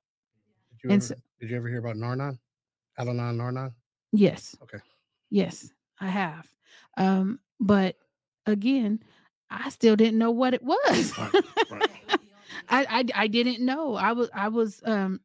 [0.88, 2.40] Did you, and ever, did you ever hear about Nar-Anon?
[2.98, 3.74] Al-Anon Nar-Anon?
[4.14, 4.56] Yes.
[4.64, 4.78] Okay.
[5.30, 6.50] Yes, I have.
[6.98, 7.98] Um, but
[8.46, 9.04] again,
[9.50, 11.18] I still didn't know what it was.
[11.18, 11.34] Right,
[11.72, 11.90] right.
[12.70, 13.96] I, I I didn't know.
[13.96, 15.20] I was I was um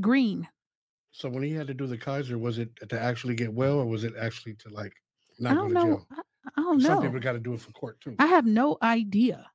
[0.00, 0.48] green.
[1.12, 3.86] So when he had to do the Kaiser, was it to actually get well, or
[3.86, 4.92] was it actually to like
[5.38, 5.82] not I go don't to know.
[5.84, 6.06] jail?
[6.10, 6.20] I,
[6.56, 7.00] I don't Some know.
[7.00, 8.16] Some people got to do it for court too.
[8.18, 9.46] I have no idea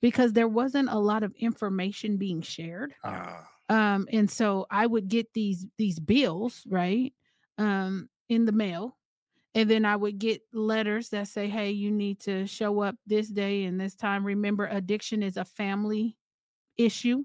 [0.00, 2.94] because there wasn't a lot of information being shared.
[3.04, 7.12] ah, um and so i would get these these bills right
[7.58, 8.96] um in the mail
[9.54, 13.28] and then i would get letters that say hey you need to show up this
[13.28, 14.24] day and this time.
[14.24, 16.16] Remember addiction is a family
[16.76, 17.24] issue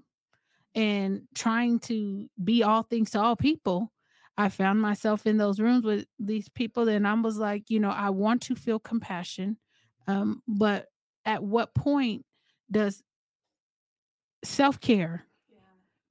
[0.74, 3.92] and trying to be all things to all people
[4.38, 7.90] i found myself in those rooms with these people and i was like you know
[7.90, 9.58] i want to feel compassion
[10.06, 10.86] um but
[11.26, 12.24] at what point
[12.70, 13.02] does
[14.42, 15.26] self-care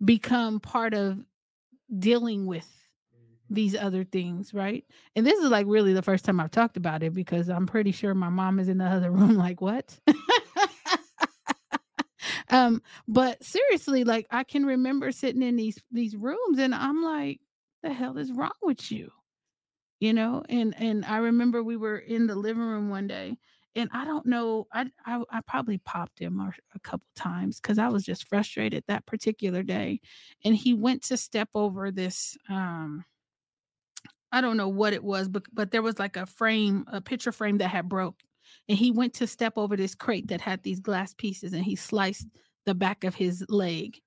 [0.03, 1.19] become part of
[1.99, 2.67] dealing with
[3.49, 4.85] these other things, right?
[5.15, 7.91] And this is like really the first time I've talked about it because I'm pretty
[7.91, 9.99] sure my mom is in the other room, like, what?
[12.49, 17.41] um, but seriously, like I can remember sitting in these these rooms and I'm like,
[17.83, 19.11] the hell is wrong with you?
[19.99, 23.37] You know, and and I remember we were in the living room one day
[23.75, 27.77] and I don't know, I I, I probably popped him a, a couple times because
[27.79, 30.01] I was just frustrated that particular day.
[30.43, 33.05] And he went to step over this um
[34.31, 37.31] I don't know what it was, but but there was like a frame, a picture
[37.31, 38.19] frame that had broke.
[38.67, 41.75] And he went to step over this crate that had these glass pieces and he
[41.75, 42.27] sliced
[42.65, 43.97] the back of his leg.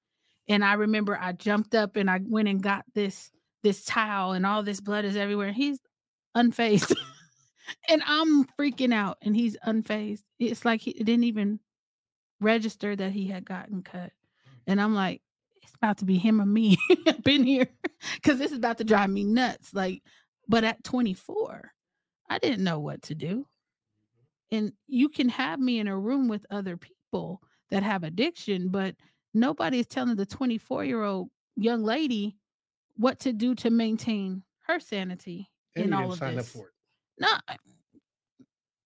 [0.48, 3.30] And I remember I jumped up and I went and got this
[3.62, 5.52] this towel and all this blood is everywhere.
[5.52, 5.80] He's
[6.36, 6.94] unfazed.
[7.88, 10.22] and I'm freaking out and he's unfazed.
[10.38, 11.60] It's like he didn't even
[12.40, 14.10] register that he had gotten cut.
[14.10, 14.60] Mm.
[14.68, 15.22] And I'm like,
[15.62, 17.68] it's about to be him or me up in here
[18.14, 19.72] because this is about to drive me nuts.
[19.72, 20.02] Like,
[20.48, 21.72] but at 24,
[22.28, 23.26] I didn't know what to do.
[23.28, 24.56] Mm-hmm.
[24.56, 28.94] And you can have me in a room with other people that have addiction, but
[29.32, 32.36] nobody is telling the 24 year old young lady
[32.96, 36.46] what to do to maintain her sanity and in all of sign this.
[36.46, 36.73] up for it.
[37.18, 37.28] No,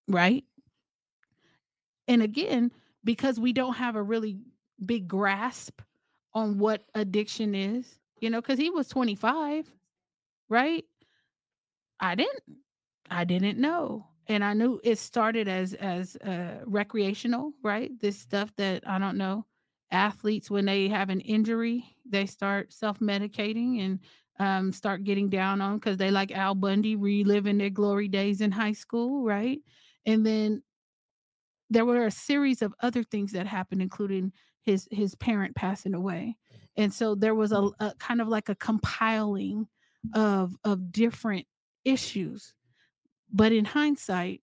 [0.08, 0.44] right.
[2.06, 2.72] And again,
[3.04, 4.38] because we don't have a really
[4.84, 5.80] big grasp
[6.34, 9.70] on what addiction is, you know, because he was 25,
[10.48, 10.84] right?
[12.00, 12.42] I didn't.
[13.10, 14.06] I didn't know.
[14.26, 17.90] And I knew it started as as uh recreational, right?
[18.00, 19.46] This stuff that I don't know.
[19.90, 24.00] Athletes when they have an injury, they start self-medicating and
[24.38, 28.52] um start getting down on because they like Al Bundy reliving their glory days in
[28.52, 29.58] high school, right?
[30.06, 30.62] And then
[31.70, 36.36] there were a series of other things that happened, including his his parent passing away.
[36.76, 39.66] And so there was a, a kind of like a compiling
[40.14, 41.46] of of different
[41.84, 42.54] issues.
[43.32, 44.42] But in hindsight,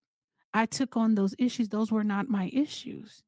[0.53, 1.69] I took on those issues.
[1.69, 3.23] Those were not my issues.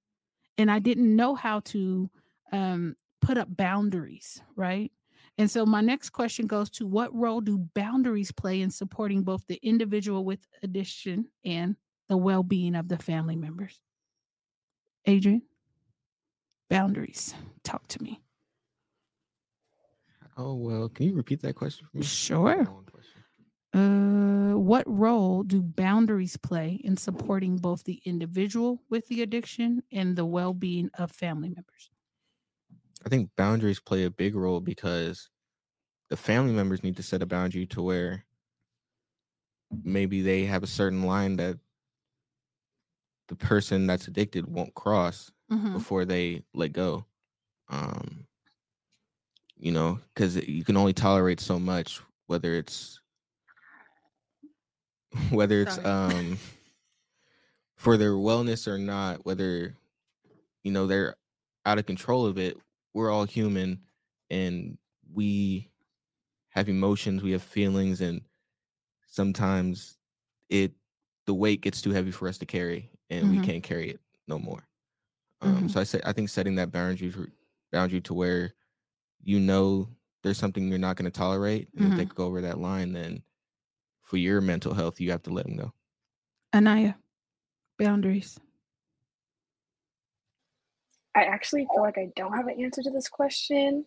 [0.57, 2.09] And I didn't know how to
[2.51, 4.91] um, put up boundaries, right?
[5.37, 9.45] And so my next question goes to what role do boundaries play in supporting both
[9.47, 11.75] the individual with addiction and
[12.09, 13.79] the well being of the family members?
[15.05, 15.43] Adrian,
[16.69, 17.35] boundaries.
[17.63, 18.21] Talk to me.
[20.37, 22.03] Oh well, can you repeat that question for me?
[22.03, 22.67] Sure.
[23.73, 30.15] Uh, what role do boundaries play in supporting both the individual with the addiction and
[30.15, 31.91] the well being of family members?
[33.07, 35.29] I think boundaries play a big role because
[36.09, 38.25] the family members need to set a boundary to where
[39.81, 41.57] maybe they have a certain line that
[43.29, 45.71] the person that's addicted won't cross Mhm.
[45.71, 47.05] before they let go.
[47.69, 48.27] Um,
[49.55, 52.99] you know, because you can only tolerate so much, whether it's
[55.29, 55.87] whether it's Sorry.
[55.87, 56.37] um
[57.77, 59.77] for their wellness or not, whether
[60.65, 61.15] you know they're
[61.65, 62.57] out of control of it.
[62.97, 63.79] We're all human,
[64.31, 64.75] and
[65.13, 65.69] we
[66.49, 68.21] have emotions, we have feelings, and
[69.05, 69.99] sometimes
[70.49, 70.73] it
[71.27, 73.43] the weight gets too heavy for us to carry, and we Mhm.
[73.43, 74.67] can't carry it no more.
[75.41, 75.69] Um, Mhm.
[75.69, 77.31] So I say I think setting that boundary for-
[77.71, 78.55] boundary to where
[79.21, 82.15] you know there's something you're not going to tolerate, and if they Mhm.
[82.15, 83.21] go over that line, then
[84.01, 85.71] for your mental health, you have to let them go.
[86.51, 86.97] Anaya,
[87.77, 88.39] boundaries.
[91.17, 93.85] I actually feel like I don't have an answer to this question.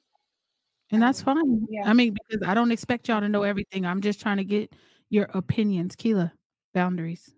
[0.91, 1.65] And that's fine.
[1.71, 1.89] yeah.
[1.89, 3.87] I mean, because I don't expect y'all to know everything.
[3.87, 4.75] I'm just trying to get
[5.11, 5.95] your opinions.
[5.95, 6.33] Keela,
[6.75, 7.33] boundaries.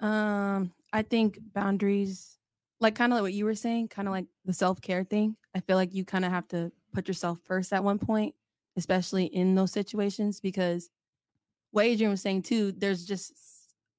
[0.00, 2.36] Um, I think boundaries,
[2.78, 5.34] like kind of like what you were saying, kind of like the self care thing.
[5.54, 8.34] I feel like you kind of have to put yourself first at one point,
[8.76, 10.90] especially in those situations, because
[11.70, 13.32] what Adrian was saying too, there's just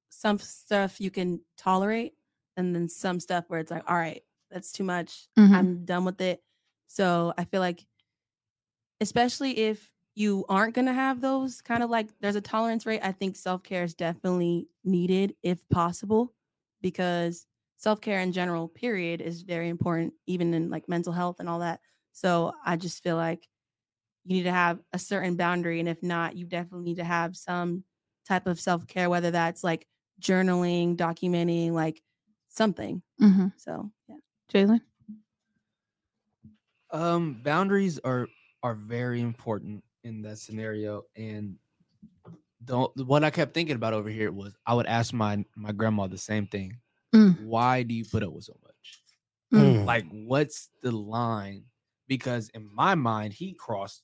[0.10, 2.14] some stuff you can tolerate,
[2.56, 4.22] and then some stuff where it's like, all right,
[4.54, 5.28] that's too much.
[5.38, 5.54] Mhm.
[5.56, 6.42] I'm done with it.
[6.88, 7.86] So I feel like,
[9.02, 13.02] especially if you aren't going to have those kind of like there's a tolerance rate,
[13.04, 16.34] I think self care is definitely needed if possible
[16.82, 21.50] because self care in general, period, is very important, even in like mental health and
[21.50, 21.80] all that.
[22.12, 23.48] So I just feel like
[24.26, 25.80] you need to have a certain boundary.
[25.80, 27.84] And if not, you definitely need to have some
[28.28, 29.88] type of self care, whether that's like
[30.22, 32.02] journaling, documenting, like
[32.50, 33.02] something.
[33.22, 33.48] Mm-hmm.
[33.58, 34.16] So, yeah.
[34.54, 34.82] Jalen.
[36.92, 38.28] Um, boundaries are
[38.62, 41.56] are very important in that scenario, and
[42.64, 46.08] don't what I kept thinking about over here was I would ask my my grandma
[46.08, 46.78] the same thing.
[47.16, 47.44] Mm.
[47.46, 49.62] Why do you put up with so much?
[49.62, 49.86] Mm.
[49.86, 51.66] Like, what's the line?
[52.08, 54.02] Because in my mind, he crossed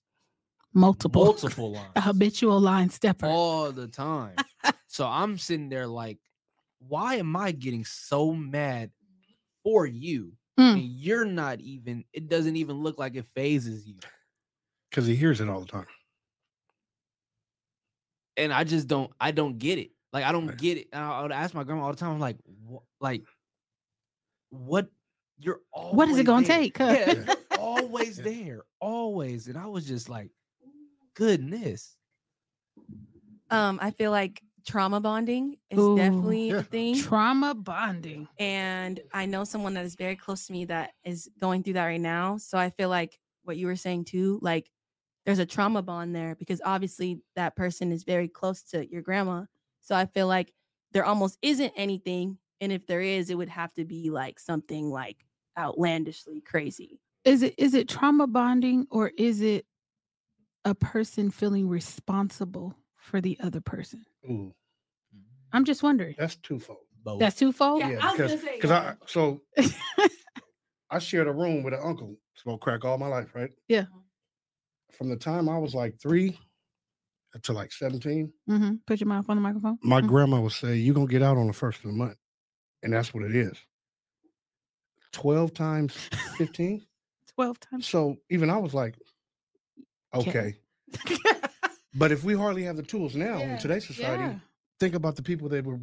[0.73, 1.25] Multiple.
[1.25, 3.25] multiple lines A habitual line stepper.
[3.27, 4.35] all the time.
[4.87, 6.19] so I'm sitting there like,
[6.87, 8.91] why am I getting so mad
[9.63, 10.33] for you?
[10.59, 10.73] Mm.
[10.73, 13.95] And you're not even, it doesn't even look like it fazes you.
[14.89, 15.87] Because he hears it all the time.
[18.37, 19.91] And I just don't, I don't get it.
[20.11, 20.57] Like, I don't Right.
[20.57, 20.87] get it.
[20.91, 23.23] And I, I would ask my grandma all the time, I'm like, what, like,
[24.49, 24.89] what,
[25.37, 26.57] you're always What is it gonna there.
[26.57, 26.93] take, huh?
[26.97, 27.33] Yeah, Yeah.
[27.57, 28.23] always Yeah.
[28.23, 29.47] there, always.
[29.47, 30.31] And I was just like,
[31.13, 31.95] goodness.
[33.51, 36.57] Um, I feel like trauma bonding is Ooh, definitely yeah.
[36.57, 36.99] a thing.
[36.99, 38.27] Trauma bonding.
[38.39, 41.85] and I know someone that is very close to me that is going through that
[41.85, 42.37] right now.
[42.37, 44.69] So I feel like what you were saying too, like
[45.25, 49.45] there's a trauma bond there because obviously that person is very close to your grandma.
[49.81, 50.53] So I feel like
[50.91, 52.37] there almost isn't anything.
[52.61, 55.17] And if there is, it would have to be like something like
[55.57, 56.99] outlandishly crazy.
[57.25, 59.65] Is it is it trauma bonding or is it
[60.65, 64.05] a person feeling responsible for the other person?
[64.25, 64.53] Ooh,
[65.53, 66.15] I'm just wondering.
[66.17, 66.79] that's twofold.
[67.03, 67.19] Both.
[67.19, 67.79] That's twofold.
[67.81, 68.93] Yeah, I because gonna say, because yeah.
[69.01, 69.41] I so
[70.91, 73.51] I shared a room with an uncle, smoked crack all my life, right?
[73.67, 73.85] Yeah.
[74.91, 76.37] From the time I was like three
[77.43, 78.73] to like 17, Mm-hmm.
[78.87, 79.77] Put your mouth on the microphone.
[79.83, 80.07] my Mhm.
[80.07, 82.17] grandma would say, You're gonna get out on the first of the month.
[82.83, 83.55] And that's what it is.
[85.13, 85.93] 12 times
[86.37, 86.85] 15.
[87.35, 87.87] 12 times.
[87.87, 88.95] So even I was like,
[90.13, 90.55] okay.
[91.95, 94.39] But if we hardly have the tools now in today's society, Yeah.
[94.79, 95.79] think about the people that were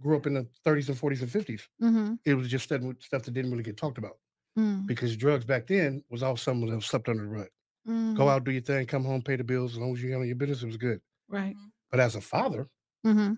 [0.00, 1.62] grew up in the 30s and 40s and 50s.
[1.80, 2.14] Mm-hmm.
[2.24, 4.18] It was just stuff stuff that didn't really get talked about
[4.58, 7.48] Mm, because drugs back then was all someone that was slept under the rug.
[7.86, 9.72] Go mhm, out, do your thing, come home, pay the bills.
[9.72, 11.00] As long as you handle your business, it was good.
[11.28, 11.56] Right.
[11.90, 12.68] But as a father,
[13.06, 13.34] Mm-hmm.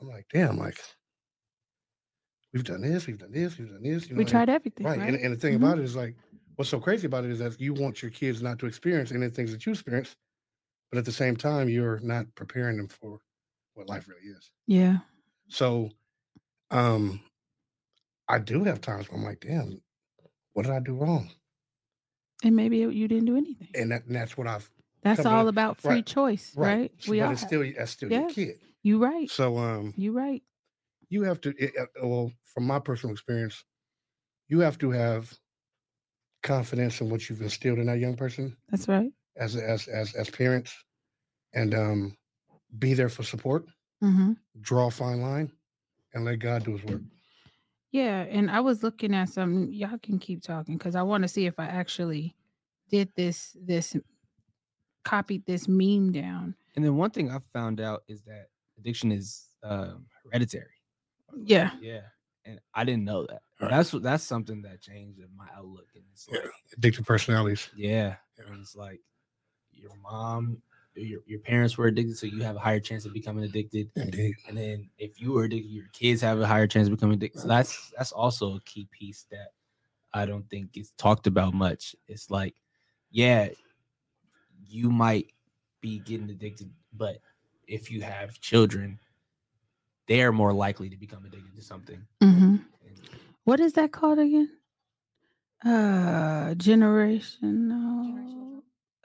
[0.00, 0.78] I'm like, damn, like
[2.52, 4.06] we've done this, we've done this, we've done this.
[4.08, 4.86] You know, We and- tried everything.
[4.86, 4.98] right.
[4.98, 5.08] Right.
[5.08, 6.16] And, and the thing about it is like,
[6.56, 9.28] what's so crazy about it is that you want your kids not to experience any
[9.28, 10.16] things that you experience,
[10.90, 13.18] but at the same time, you're not preparing them for
[13.74, 14.50] what life really is.
[14.66, 14.98] yeah.
[15.48, 15.90] So,
[16.70, 17.20] um,
[18.28, 19.80] I do have times where I'm like, damn,
[20.54, 21.30] what did I do wrong?
[22.42, 23.68] And maybe you didn't do anything.
[23.74, 24.68] And, that, and that's what I've
[25.02, 26.92] That's all up- about free right, choice, right?
[26.98, 28.20] So, We but all it's have- still that's still Yeah.
[28.22, 28.58] your kid.
[28.82, 29.30] you right.
[29.30, 30.42] So, um, You right.
[31.08, 33.62] you have to it, uh, well from my personal experience
[34.48, 35.32] you have to have
[36.42, 39.12] confidence in what you've instilled in that young person That's right.
[39.38, 40.74] As as as as parents
[41.54, 42.16] and um
[42.78, 43.64] be there for support
[44.02, 44.32] Mm-hmm.
[44.60, 45.50] draw a fine line
[46.12, 47.00] and let god do his work
[47.92, 49.72] Yeah, and I was looking at some.
[49.72, 52.34] Y'all can keep talking because I want to see if I actually
[52.90, 53.56] did this.
[53.58, 53.96] This
[55.04, 56.54] copied this meme down.
[56.74, 60.76] And then one thing I found out is that addiction is um, hereditary.
[61.34, 61.70] Yeah.
[61.80, 62.02] Yeah,
[62.44, 63.40] and I didn't know that.
[63.60, 63.70] Right.
[63.70, 65.86] That's what that's something that changed in my outlook.
[65.94, 66.40] And it's Yeah.
[66.78, 68.44] addictive personalities yeah, Yeah.
[68.50, 69.00] and it's like
[69.76, 70.58] your mom,
[70.94, 73.90] your your parents were addicted, so you have a higher chance of becoming addicted.
[73.96, 77.16] indeed And then if you were addicted, your kids have a higher chance of becoming
[77.16, 77.40] addicted.
[77.40, 79.52] So that's that's also a key piece that
[80.14, 81.94] I don't think is talked about much.
[82.08, 82.54] It's like,
[83.10, 83.48] yeah,
[84.66, 85.32] you might
[85.80, 87.18] be getting addicted, but
[87.66, 88.98] if you have children,
[90.08, 92.06] they are more likely to become addicted to something.
[92.22, 92.44] Mm-hmm.
[92.44, 92.62] And
[93.44, 94.50] What is that called again?
[95.64, 98.45] Uh, generational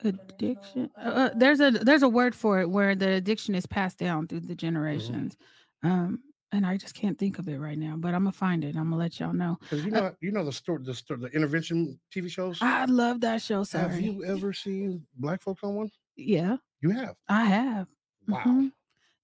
[0.05, 0.89] addiction.
[0.97, 4.27] Uh, uh, there's a there's a word for it where the addiction is passed down
[4.27, 5.37] through the generations.
[5.83, 6.23] Um,
[6.53, 8.75] and I just can't think of it right now, but I'm gonna find it.
[8.75, 9.57] I'm gonna let y'all know.
[9.61, 13.21] because you know you know the story the story the intervention tv shows I love
[13.21, 13.63] that show.
[13.71, 17.87] have you ever seen black folks on one Yeah, you have I have.
[18.27, 18.71] wow Mhm.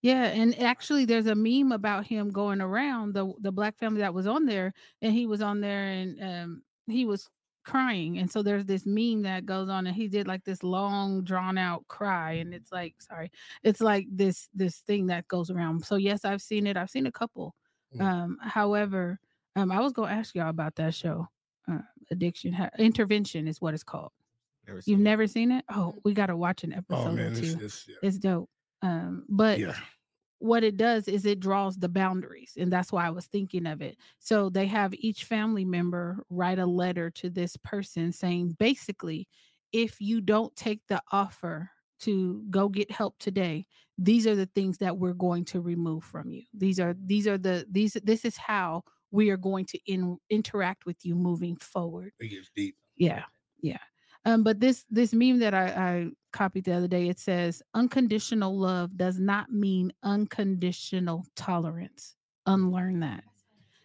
[0.04, 4.14] Yeah, and actually, there's a meme about him going around the the black family that
[4.14, 7.30] was on there, and he was on there, and um, he was
[7.68, 11.24] crying, and so there's this meme that goes on, and he did like this long,
[11.24, 13.30] drawn out cry, and it's like, sorry,
[13.62, 15.86] it's like this this thing that goes around.
[15.86, 16.78] So yes, I've seen it.
[16.78, 17.54] I've seen a couple.
[17.94, 18.02] Mm.
[18.02, 19.20] Um, however,
[19.58, 21.28] um, I was gonna ask y'all about that show,
[21.70, 24.12] uh, addiction ha- intervention is what it's called.
[24.66, 25.04] Never You've it.
[25.04, 25.66] never seen it?
[25.70, 27.44] Oh, we got to watch an episode oh or man two.
[27.44, 27.96] it's, it's yeah.
[28.02, 28.50] It's dope.
[28.82, 29.76] Um, but yeah
[30.40, 33.82] what it does is it draws the boundaries and that's why i was thinking of
[33.82, 33.98] it.
[34.20, 39.28] So they have each family member write a letter to this person saying basically
[39.74, 41.70] if you don't take the offer
[42.00, 43.66] to go get help today
[43.98, 46.44] these are the things that we're going to remove from you.
[46.54, 50.86] These are these are the these this is how we are going to in, interact
[50.86, 52.12] with you moving forward.
[52.20, 52.76] It gets deep.
[52.96, 53.24] Yeah
[53.62, 53.80] yeah
[54.28, 58.56] um but this this meme that i i copied the other day it says unconditional
[58.56, 62.16] love does not mean unconditional tolerance.
[62.46, 63.24] Unlearn that.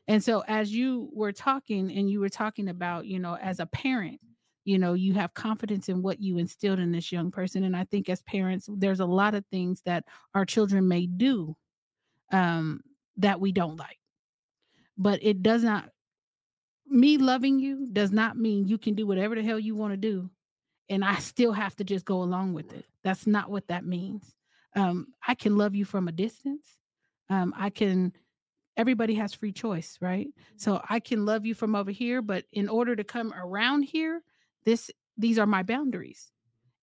[0.06, 3.66] And so as you were talking and you were talking about you know as a
[3.66, 4.20] parent
[4.64, 7.84] you know you have confidence in what you instilled in this young person and i
[7.84, 11.56] think as parents there's a lot of things that our children may do
[12.30, 12.80] um
[13.16, 13.98] that we don't like.
[14.98, 15.88] But it does not
[16.92, 19.96] me loving you does not mean you can do whatever the hell you want to
[19.96, 20.30] do
[20.88, 22.84] and i still have to just go along with it.
[23.02, 24.34] That's not what that means.
[24.76, 26.66] Um i can love you from a distance.
[27.30, 28.12] Um i can
[28.76, 30.28] everybody has free choice right?
[30.56, 34.22] So i can love you from over here but in order to come around here
[34.64, 36.30] this these are my boundaries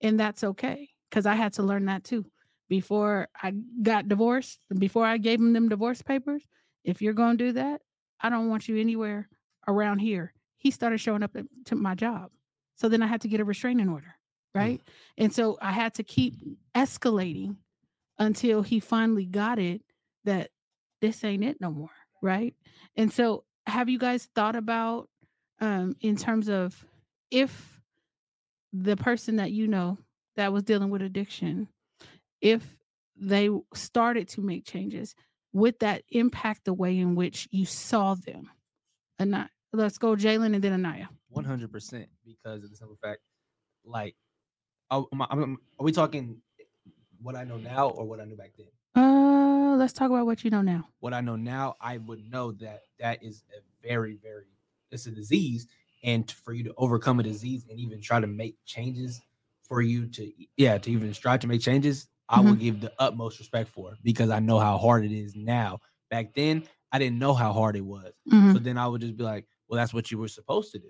[0.02, 2.26] and that's okay because i had to learn that too.
[2.68, 3.52] Before i
[3.82, 6.44] got divorced before i gave them them divorce papers
[6.84, 7.82] if you're going to do that
[8.22, 9.28] i don't want you anywhere
[9.70, 12.32] around here he started showing up to my job.
[12.76, 14.16] So then i had to get a restraining order
[14.56, 14.82] right?
[15.18, 16.36] And so i had to keep
[16.76, 17.58] escalating
[18.18, 19.82] until he finally got it
[20.26, 20.50] that
[21.02, 21.92] this ain't it no more
[22.22, 22.54] right?
[22.98, 25.10] And so have you guys thought about
[25.62, 26.84] um in terms of
[27.32, 27.80] if
[28.74, 29.98] the person that you know
[30.36, 31.68] that was dealing with addiction
[32.42, 32.78] if
[33.16, 35.16] they started to make changes
[35.52, 38.50] would that impact the way in which you saw them
[39.18, 42.98] and not let's go jalen and then anaya One hundred percent because of the simple
[43.02, 43.22] fact,
[43.86, 44.16] like,
[44.92, 46.42] oh, am I- am- are we talking
[47.22, 48.68] what I know now or what I knew back then?
[48.96, 52.52] uh let's talk about what you know now What I know now, I would know
[52.54, 54.46] that that is a very, very
[54.92, 55.68] it's a disease,
[56.04, 59.22] and for you to overcome a disease and even try to make changes
[59.64, 63.38] for you to yeah to even strive to make changes, I will give the utmost
[63.40, 65.80] respect for because I know how hard it is now.
[66.10, 68.54] Back then, I didn't know how hard it was, Mhm.
[68.54, 70.90] so then I would just be like, well, that's what you were supposed to do.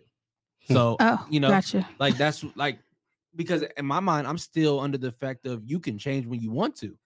[0.72, 1.86] So Oh, you know, gotcha.
[2.00, 2.80] like that's like
[3.36, 6.50] because in my mind i'm still under the effect of you can change when you
[6.50, 6.98] want to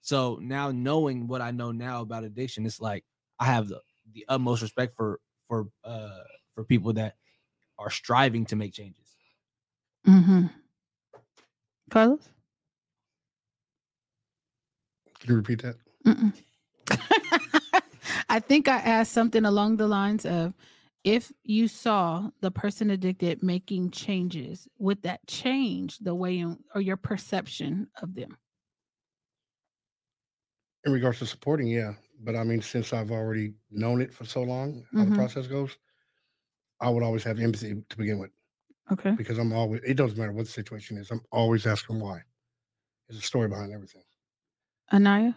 [0.00, 3.04] so now knowing what i know now about addiction it's like
[3.40, 3.80] i have the,
[4.12, 6.20] the utmost respect for for uh
[6.54, 7.16] for people that
[7.80, 9.16] are striving to make changes
[10.06, 10.46] Mm-hmm.
[11.90, 12.28] Carlos?
[15.18, 15.76] Can you repeat that?
[16.06, 16.32] Mm-mm.
[18.28, 20.54] I think I asked something along the lines of
[21.06, 26.82] if you saw the person addicted making changes, would that change the way in, or
[26.82, 28.38] your perception of them?
[30.84, 31.94] In regards to supporting, yeah.
[32.20, 35.04] But I mean, since I've already known it for so long, how Mhm.
[35.04, 35.76] the process goes,
[36.80, 38.30] I would always have empathy to begin with
[38.90, 39.16] Okay.
[39.16, 42.22] because I'm always, it doesn't matter what the situation is, I'm always asking why.
[43.08, 44.04] There's a story behind everything.
[44.92, 45.34] Anaya?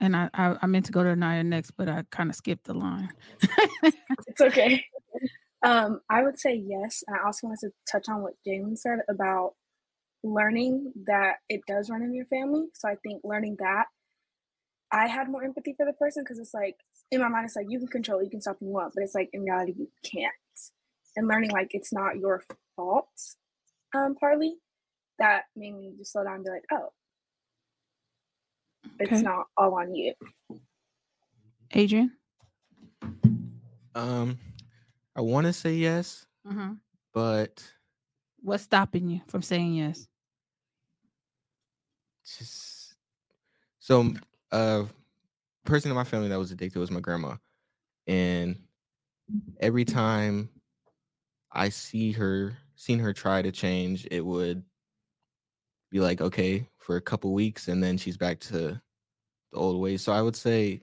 [0.00, 2.64] And I, I, I meant to go to Anaya next, but I kind of skipped
[2.64, 3.10] the line.
[4.26, 4.84] It's okay.
[5.62, 7.02] Um, I would say yes.
[7.08, 9.54] I also wanted to touch on what Jalen said about
[10.22, 12.68] learning that it does run in your family.
[12.74, 13.86] So I think learning that
[14.92, 16.76] I had more empathy for the person because it's like
[17.10, 19.14] in my mind, it's like you can control you can stop you want, but it's
[19.14, 20.32] like in reality you can't.
[21.16, 22.42] And learning like it's not your
[22.76, 23.08] fault,
[23.94, 24.54] um, partly,
[25.18, 26.92] that made me just slow down and be like, oh,
[29.00, 29.14] Okay.
[29.14, 30.14] it's not all on you.
[31.72, 32.12] Adrian?
[33.94, 34.38] Um,
[35.16, 36.74] I want to say yes, Mm-hmm.
[37.12, 37.62] but
[38.42, 40.06] What's stopping you from saying yes?
[42.24, 42.94] just
[43.80, 44.12] so
[44.52, 44.84] uh
[45.64, 47.34] person in my family that was addicted was my grandma
[48.06, 48.56] and
[49.60, 50.48] every time
[51.52, 54.62] i see her seen her try to change it would
[55.90, 58.80] be like okay for a couple weeks and then she's back to the
[59.54, 60.80] old ways so i would say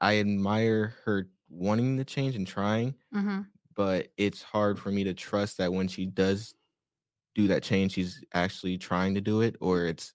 [0.00, 3.40] i admire her wanting to change and trying Mm-hmm.
[3.74, 6.54] but it's hard for me to trust that when she does
[7.34, 10.14] do that change she's actually trying to do it or it's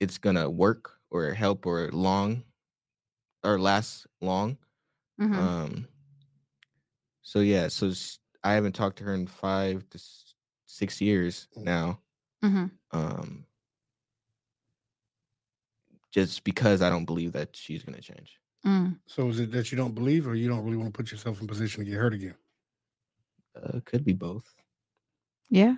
[0.00, 2.44] it's gonna work or help or long
[3.44, 4.58] or last long
[5.20, 5.38] Mm-hmm.
[5.38, 5.88] um
[7.22, 7.92] so yeah so
[8.44, 9.98] I haven't talked to her in five to
[10.72, 11.98] six years now
[12.44, 12.66] mm-hmm.
[12.92, 13.44] um
[16.10, 18.96] just because i don't believe that she's gonna change Mm.
[19.06, 21.40] So is it that you don't believe or you don't really want to put yourself
[21.40, 22.36] in position to get hurt again?
[23.56, 24.54] uh, could be both
[25.50, 25.74] Yeah.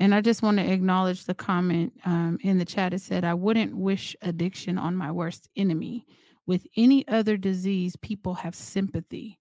[0.00, 2.94] And I just want to acknowledge the comment um, in the chat.
[2.94, 6.06] It said, I wouldn't wish addiction on my worst enemy.
[6.46, 9.40] With any other disease, people have sympathy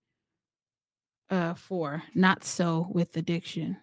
[1.30, 3.78] uh, for, not so with addiction.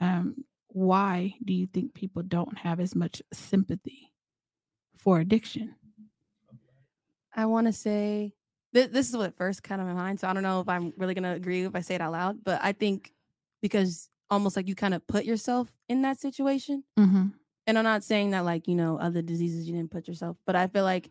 [0.00, 4.12] Um, why do you think people don't have as much sympathy
[4.96, 5.74] for addiction?
[7.34, 8.34] I want to say
[8.74, 10.20] th- this is what first kind of in my mind.
[10.20, 12.44] So I don't know if I'm really gonna agree if I say it out loud,
[12.44, 13.12] but I think
[13.62, 16.84] because almost like you kind of put yourself in that situation.
[16.98, 17.26] Mm-hmm.
[17.66, 20.56] And I'm not saying that like you know other diseases you didn't put yourself, but
[20.56, 21.10] I feel like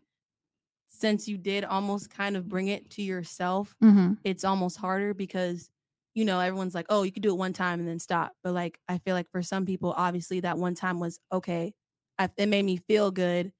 [0.89, 4.13] since you did almost kind of bring it to yourself, Mm-hmm.
[4.23, 5.69] it's almost harder because
[6.17, 8.33] you know everyone's like, oh, you could do it one time and then stop.
[8.43, 11.73] But like I feel like for some people, obviously that one time was okay.
[12.17, 13.53] I, it made me feel good,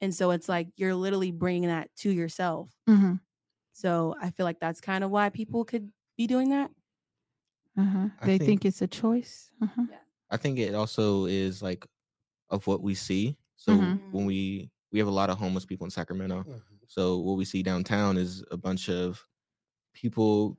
[0.00, 2.70] and so it's like you're literally bringing that to yourself.
[2.88, 3.16] Mm-hmm.
[3.74, 6.70] So I feel like that's kind of why people could be doing that.
[7.76, 8.08] Uh-huh.
[8.22, 9.50] They think, think- it's a choice.
[9.62, 9.84] Uh-huh.
[10.30, 11.86] I think it also is like
[12.50, 13.36] of what we see.
[13.56, 14.12] So Mhm.
[14.12, 16.44] when we we have a lot of homeless people in Sacramento.
[16.86, 19.22] So what we see downtown is a bunch of
[19.92, 20.56] people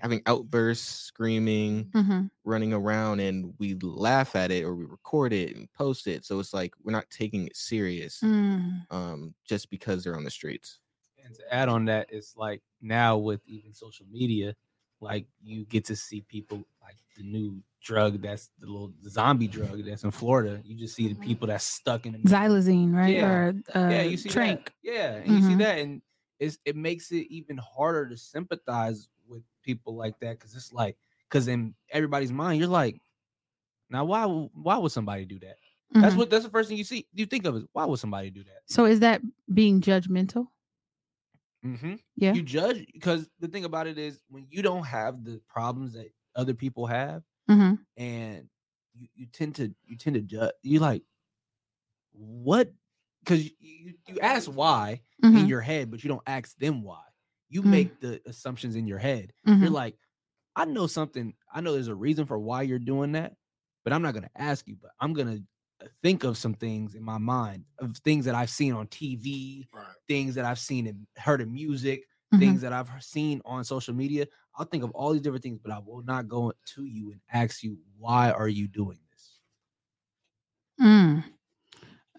[0.00, 2.26] having outbursts, screaming, Mm-hmm.
[2.44, 6.24] running around, and we laugh at it or we record it and post it.
[6.24, 8.86] So it's like we're not taking it serious Mm.
[8.90, 10.80] um, just because they're on the streets.
[11.24, 14.54] and to add on that it's like now with even social media
[15.00, 19.84] like you get to see people like the new drug that's the little zombie drug
[19.84, 21.20] that's in florida you just see the Mhm.
[21.22, 23.14] people that's stuck in the Xylazine, right?
[23.14, 23.26] Yeah.
[23.30, 24.64] Or uh, yeah, you see Tranq.
[24.66, 24.72] that.
[24.82, 25.58] Yeah, and you see Mhm.
[25.58, 26.02] that, and
[26.40, 30.96] it's it makes it even harder to sympathize with people like that because it's like
[31.28, 33.00] because in everybody's mind, you're like,
[33.90, 35.56] now why why would somebody do that?
[35.92, 36.18] That's Mhm.
[36.18, 37.06] what that's the first thing you see.
[37.14, 38.60] You think of is why would somebody do that?
[38.66, 39.22] So is that
[39.52, 40.48] being judgmental?
[41.64, 41.94] Mm-hmm.
[42.16, 42.34] Yeah.
[42.34, 46.08] You judge because the thing about it is when you don't have the problems that
[46.36, 47.74] other people have, Mm-hmm.
[47.96, 48.48] and
[48.94, 50.52] you, you tend to you tend to judge.
[50.62, 51.02] You like
[52.12, 52.72] what?
[53.20, 55.36] Because you, you you ask why Mm-hmm.
[55.36, 57.02] in your head, but you don't ask them why.
[57.48, 57.70] You Mm.
[57.70, 59.32] make the assumptions in your head.
[59.58, 59.72] You're Mhm.
[59.72, 59.96] like,
[60.56, 61.34] I know something.
[61.52, 63.36] I know there's a reason for why you're doing that,
[63.84, 64.76] but I'm not gonna ask you.
[64.80, 65.40] But I'm gonna
[65.82, 69.68] uh, think of some things in my mind of things that I've seen on TV,
[69.72, 69.94] Right.
[70.08, 72.38] things that I've seen and heard in music, Mhm.
[72.38, 74.26] things that I've seen on social media.
[74.56, 77.20] I'll think of all these different things, but I will not go to you and
[77.32, 79.38] ask you why are you doing this.
[80.80, 81.24] Mm.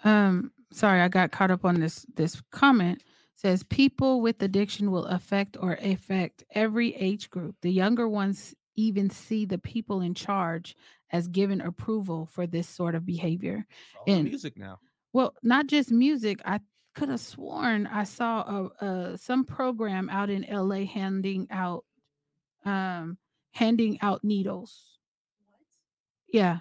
[0.03, 3.03] Um, sorry, I got caught up on this this comment.
[3.41, 7.55] Says people with addiction will affect or affect every age group.
[7.61, 10.75] The younger ones even see the people in charge
[11.09, 13.65] as given approval for this sort of behavior.
[13.69, 14.79] It's all And- music now.
[15.13, 16.41] Well, not just music.
[16.43, 16.59] I
[16.95, 21.85] could have sworn I saw a, a some program out in LA handing out
[22.65, 23.17] um
[23.53, 24.99] handing out needles.
[26.33, 26.59] Yeah.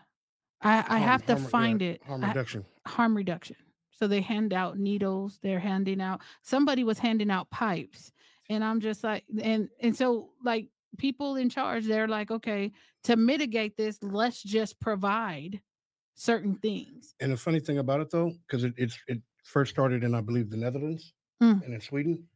[0.63, 2.03] I, I Harm- have to harm- yeah, find it.
[2.05, 2.65] Harm I- reduction.
[2.87, 3.57] harm reduction.
[3.99, 8.13] So they hand out needles, they're handing out somebody was handing out pipes.
[8.49, 12.73] And I'm just like and and so like people in charge they're like okay,
[13.05, 15.63] to mitigate this, let's just provide
[16.15, 17.15] certain things.
[17.21, 20.21] And the funny thing about it though, because it, it's it first started in I
[20.21, 21.63] believe the Netherlands Mm.
[21.63, 22.29] and in Sweden,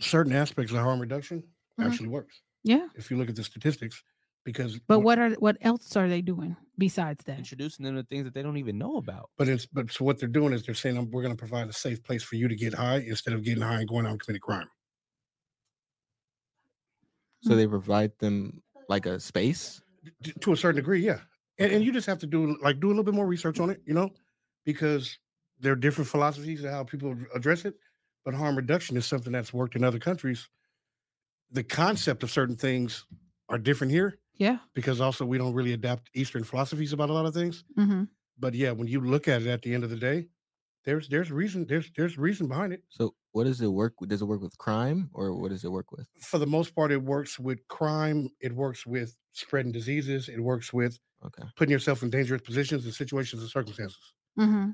[0.00, 1.42] certain aspects of harm reduction
[1.78, 1.98] Mhm.
[1.98, 2.42] actually works.
[2.64, 2.88] Yeah.
[2.94, 4.02] If you look at the statistics,
[4.48, 7.36] because But what are what else are they doing besides that?
[7.36, 9.28] Introducing them to things that they don't even know about.
[9.36, 11.68] But it's but so what they're doing is they're saying "Um, we're going to provide
[11.68, 14.12] a safe place for you to get high instead of getting high and going out
[14.12, 14.68] and committing crime.
[17.42, 19.82] So they provide them like a space.
[20.22, 21.18] D- to a certain degree, yeah.
[21.58, 23.68] And, and you just have to do like do a little bit more research on
[23.68, 24.10] it, you know,
[24.64, 25.18] because
[25.60, 27.74] there are different philosophies of how people address it.
[28.24, 30.48] But harm reduction is something that's worked in other countries.
[31.50, 33.04] The concept of certain things
[33.50, 34.58] are different here Yeah.
[34.74, 37.64] because also we don't really adapt Eastern philosophies about a lot of things.
[37.76, 38.08] hmm
[38.38, 40.28] But yeah, when you look at it at the end of the day,
[40.84, 42.84] there's there's reason there's there's reason behind it.
[42.90, 43.94] So what does it work?
[44.06, 46.08] Does it work with crime or what does it work with?
[46.20, 48.30] For the most part, it works with crime.
[48.40, 50.28] It works with spreading diseases.
[50.28, 51.48] It works with Okay.
[51.56, 54.14] putting yourself in dangerous positions and situations and circumstances.
[54.36, 54.70] hmm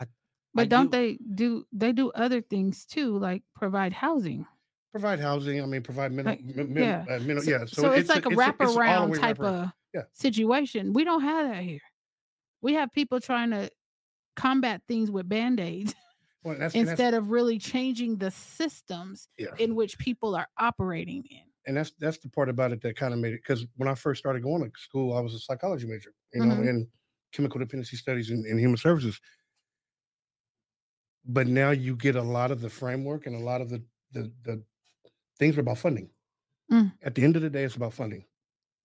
[0.00, 0.06] I-
[0.54, 4.46] but I don't do- they do they do other things too, like provide housing?
[4.92, 5.62] Provide housing.
[5.62, 7.04] I mean, provide mental, Like, yeah.
[7.08, 7.64] uh, So, yeah.
[7.66, 9.64] so it's, like a, it's it's wraparound type wraparound.
[9.64, 10.02] of Yeah.
[10.12, 10.92] situation.
[10.92, 11.80] We don't have that here.
[12.62, 13.70] We have people trying to
[14.36, 15.94] combat things with band-aids
[16.44, 19.48] Well, that's, and that's, instead of really changing the systems yeah.
[19.58, 21.42] in which people are operating in.
[21.66, 23.94] and that's that's the part about it that kind of made it because when I
[23.94, 26.68] first started going to school, I was a psychology major, you know, Mhm.
[26.68, 26.88] in
[27.32, 29.20] chemical dependency studies and, and human services.
[31.26, 33.82] But now you get a lot of the framework and a lot of the
[34.12, 34.62] the, the
[35.38, 36.10] things are about funding.
[36.70, 36.92] Mm.
[37.02, 38.24] At the end of the day, it's about funding,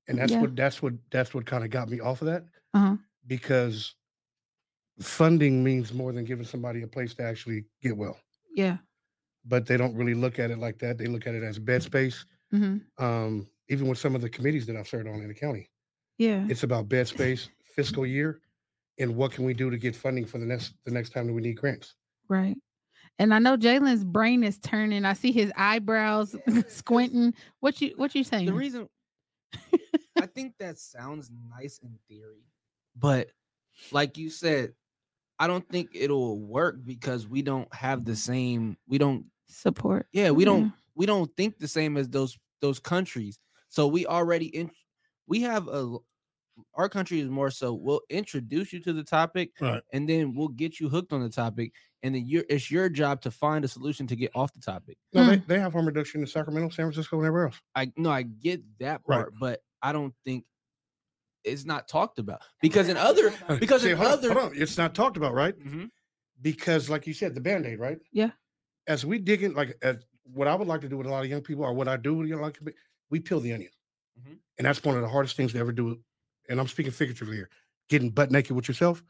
[0.08, 0.42] and that's Yeah.
[0.42, 2.98] what that's what that's what kind of got me off of that Uh-huh.
[3.28, 3.96] because
[5.00, 8.18] funding means more than giving somebody a place to actually get well.
[8.56, 8.78] Yeah.
[9.46, 10.98] But they don't really look at it like that.
[10.98, 12.26] They look at it as bed space.
[12.52, 15.70] hmm Um, even with some of the committees that I've served on in the county,
[16.20, 16.46] Yeah.
[16.50, 18.40] it's about bed space, fiscal year,
[19.00, 21.34] and what can we do to get funding for the next the next time that
[21.34, 21.96] we need grants.
[22.30, 22.56] Right.
[23.20, 25.06] And I know Jalen's brain is turning.
[25.06, 26.36] I see his eyebrows
[26.68, 27.34] squinting.
[27.60, 28.48] What you what you saying?
[28.48, 28.90] The reason
[30.20, 32.44] I think that sounds nice in theory,
[32.96, 33.30] but
[33.92, 34.74] like you said,
[35.40, 38.78] I don't think it'll work because we don't have the same.
[38.88, 39.26] We don't.
[39.48, 40.08] Support.
[40.12, 40.64] Yeah, we don't.
[40.66, 40.70] Yeah.
[40.96, 43.38] We don't think the same as those those countries.
[43.70, 44.72] So we already in.
[45.28, 45.98] We have a
[46.76, 47.74] Our country is more so.
[47.74, 49.82] We'll introduce you to the topic, Right.
[49.92, 51.74] and then we'll get you hooked on the topic,
[52.04, 52.44] and then you're.
[52.50, 54.98] It's your job to find a solution to get off the topic.
[55.14, 55.48] No, they, Mm.
[55.48, 57.62] they have harm reduction in Sacramento, San Francisco, and everywhere else.
[57.76, 59.18] I no, I get that Right.
[59.18, 60.46] part, but I don't think
[61.44, 64.58] it's not talked about because in other because See, in hold on, other hold on.
[64.62, 65.58] it's not talked about, right?
[65.60, 65.90] Mhm.
[66.42, 68.00] Because, like you said, the band aid, right?
[68.12, 68.32] Yeah.
[68.88, 71.24] As we dig in, like as what I would like to do with a lot
[71.24, 72.60] of young people, or what I do with young like
[73.10, 73.72] we peel the onion,
[74.20, 74.38] Mhm.
[74.58, 76.02] and that's one of the hardest things to ever do.
[76.50, 77.50] And I'm speaking figuratively here,
[77.90, 79.04] getting butt naked with yourself,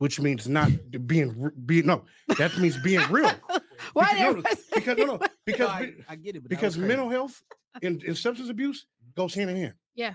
[0.00, 0.70] which means not
[1.06, 2.04] being r- being no,
[2.38, 3.30] that means being real.
[3.92, 6.62] Why Because- no, did because no, no, No, because I, I get it, but that
[6.62, 7.42] was because mental health
[7.82, 8.86] and, and substance abuse
[9.16, 9.74] goes hand in hand.
[9.94, 10.14] Yeah.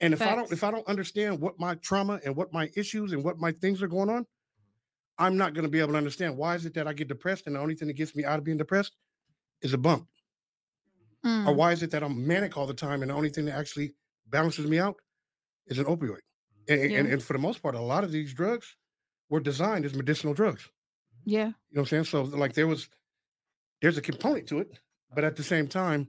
[0.00, 3.12] And if I don't if I don't understand what my trauma and what my issues
[3.12, 4.24] and what my things are going on,
[5.18, 7.46] I'm not going to be able to understand why is it that I get depressed
[7.46, 8.94] and the only thing that gets me out of being depressed
[9.62, 10.06] is a bump,
[11.24, 13.44] or Mm, why is it that I'm manic all the time and the only thing
[13.46, 13.94] that actually
[14.28, 14.96] balances me out
[15.66, 16.20] is an opioid.
[16.68, 18.76] And, and- and, and for the most part, a lot of these drugs
[19.30, 20.68] were designed as medicinal drugs.
[21.24, 21.38] yeah.
[21.38, 22.04] You know what I'm saying?
[22.04, 22.88] So like there was
[23.82, 24.78] there's a component to it,
[25.14, 26.08] but at the same time,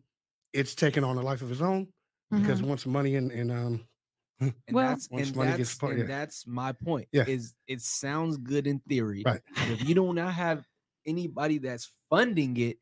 [0.53, 1.87] it's taken on a life of its own
[2.31, 2.65] because mhm.
[2.67, 3.81] once money and, and um
[4.39, 6.05] and Well- that's Once and money that's, gets put- and yeah.
[6.05, 7.07] that's my point.
[7.11, 7.25] Yeah.
[7.27, 9.41] is it sounds good in theory, Right.
[9.55, 10.65] but if you do not have
[11.05, 12.77] anybody that's funding it,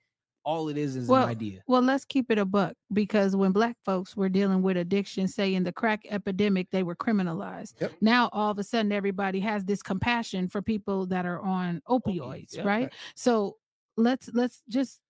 [0.48, 1.62] all it is is Well, an idea.
[1.68, 5.54] Well, let's keep it a buck because when black folks were dealing with addiction, say
[5.54, 7.74] in the crack epidemic, they were criminalized.
[7.82, 7.92] Yep.
[8.00, 12.64] Now all of a sudden everybody has this compassion for people that are on opioids,
[12.64, 12.94] right?
[13.14, 13.58] So
[13.98, 15.02] let's let's just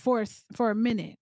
[0.00, 1.16] for for a minute.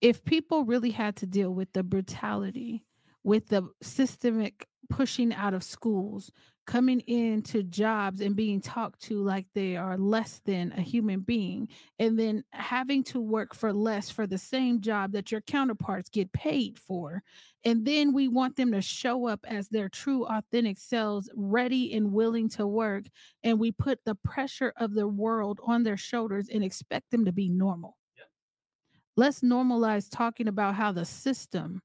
[0.00, 2.86] If people really had to deal with the brutality,
[3.24, 6.30] with the systemic pushing out of schools,
[6.68, 11.66] coming into jobs and being talked to like they are less than a human being,
[11.98, 16.30] and then having to work for less for the same job that your counterparts get
[16.34, 17.22] paid for.
[17.64, 22.12] And then we want them to show up as their true, authentic selves, ready and
[22.12, 23.06] willing to work.
[23.42, 27.32] And we put the pressure of the world on their shoulders and expect them to
[27.32, 27.96] be normal.
[29.16, 31.80] Let's normalize talking about how the system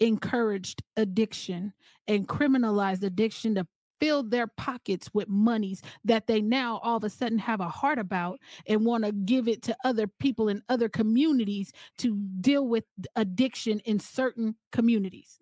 [0.00, 1.72] encouraged addiction
[2.08, 3.66] and criminalized addiction to
[4.00, 7.98] fill their pockets with monies that they now all of a sudden have a heart
[7.98, 12.84] about and want to give it to other people in other communities to deal with
[13.16, 15.38] addiction in certain communities.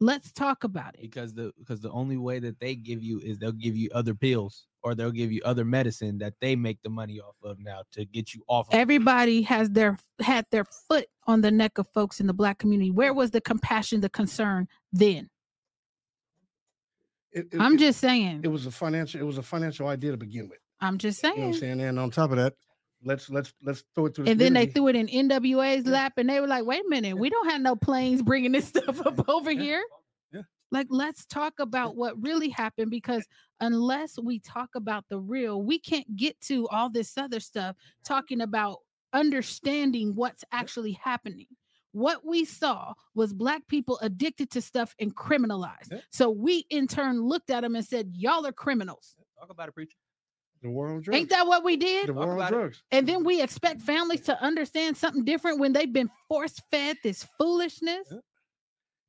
[0.00, 1.02] Let's talk about it.
[1.02, 4.14] because the because the only way that they give you is they'll give you other
[4.14, 7.82] pills or they'll give you other medicine that they make the money off of now
[7.92, 8.74] to get you off of.
[8.74, 12.90] Everybody has their had their foot on the neck of folks in the black community.
[12.90, 15.30] Where was the compassion, the concern then?
[17.34, 18.40] It, it- I'm just saying.
[18.44, 19.20] It was a financial.
[19.20, 20.58] It was a financial idea to begin with.
[20.80, 21.78] I'm just You know what I'm saying.
[21.78, 21.80] saying?
[21.88, 22.54] And on top of that,
[23.02, 26.28] let's let's let's throw it the And then they threw it in NWA's lap, and
[26.28, 29.24] they were like, "Wait a minute, we don't have no planes bringing this stuff up
[29.28, 29.82] over here."
[30.32, 30.42] Yeah.
[30.70, 33.24] Like, let's talk about what really happened because
[33.60, 38.40] unless we talk about the real, we can't get to all this other stuff talking
[38.40, 38.78] about
[39.12, 41.46] understanding what's actually happening.
[41.94, 45.92] What we saw was black people addicted to stuff and criminalized.
[45.92, 45.98] Yeah.
[46.10, 49.14] So we in turn looked at them and said, Y'all are criminals.
[49.38, 49.96] Talk about it, preacher.
[50.60, 51.16] the war on drugs.
[51.16, 52.08] Ain't that what we did?
[52.08, 52.56] the war on about it.
[52.56, 52.82] drugs?
[52.90, 57.26] And then we expect families to understand something different when they've been force fed this
[57.38, 58.18] foolishness Yeah.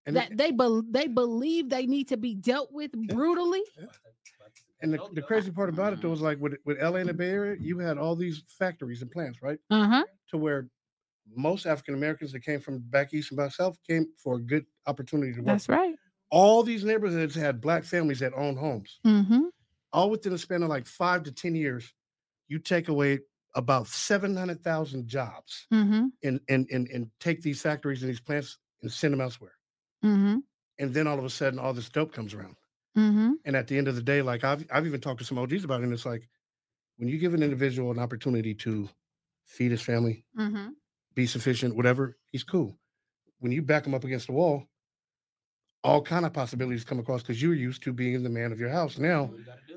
[0.07, 3.63] And that they bel they believe they need to be dealt with brutally.
[4.81, 7.13] And the, the crazy part about it though was like with with LA and the
[7.15, 9.57] Bay Area, you had all these factories and plants, right?
[9.71, 10.03] Uh huh.
[10.29, 10.67] To where
[11.34, 14.65] most African Americans that came from back east and back south came for a good
[14.88, 15.47] opportunity to work.
[15.47, 15.95] That's right.
[16.32, 18.99] All these neighborhoods had black families that owned homes.
[19.05, 19.43] Mm-hmm.
[19.93, 21.93] All within a span of like five to ten years,
[22.47, 23.19] you take away
[23.55, 26.07] about seven hundred thousand jobs Mm-hmm.
[26.23, 29.53] and and and and take these factories and these plants and send them elsewhere.
[30.03, 30.38] Mm-hmm.
[30.80, 32.55] And then all of a sudden, all this dope comes around.
[32.97, 33.32] Mm-hmm.
[33.45, 35.63] And at the end of the day, like I've I've even talked to some OGs
[35.63, 36.28] about it, and it's like
[36.97, 38.89] when you give an individual an opportunity to
[39.45, 40.69] feed his family, Mm-hmm.
[41.16, 42.78] Be sufficient, whatever, he's cool.
[43.39, 44.66] When you back him up against the wall,
[45.84, 48.70] all kind of possibilities come across because you're used to being the man of your
[48.70, 48.97] house.
[48.97, 49.34] Now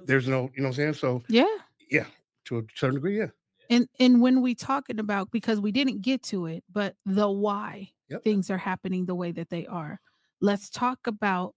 [0.07, 0.95] there's no, you know what I'm saying?
[0.95, 1.47] So Yeah.
[1.91, 2.07] yeah,
[2.47, 3.29] to a certain degree, yeah.
[3.71, 7.91] And and when we talking about because we didn't get to it, but the why
[8.09, 8.23] Yep.
[8.25, 10.01] things are happening the way that they are.
[10.41, 11.55] Let's talk about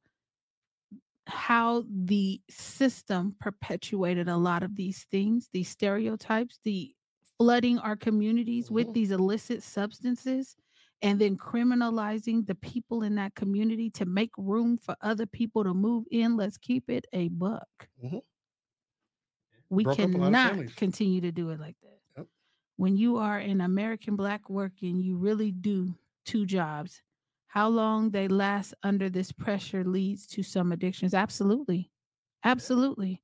[1.27, 6.93] how the system perpetuated a lot of these things, these stereotypes, the
[7.41, 8.93] flooding our communities with Mhm.
[8.93, 10.55] these illicit substances
[11.01, 15.73] and then criminalizing the people in that community to make room for other people to
[15.73, 16.37] move in.
[16.37, 17.89] Let's keep it a buck.
[17.97, 18.21] Mhm.
[19.69, 21.99] We Broke up a lot of cannot continue to do it like that.
[22.17, 22.27] Yep.
[22.75, 27.01] When you are an American black working, you really do two jobs.
[27.47, 31.13] How long they last under this pressure leads to some addictions.
[31.13, 31.91] Absolutely.
[32.43, 33.23] Absolutely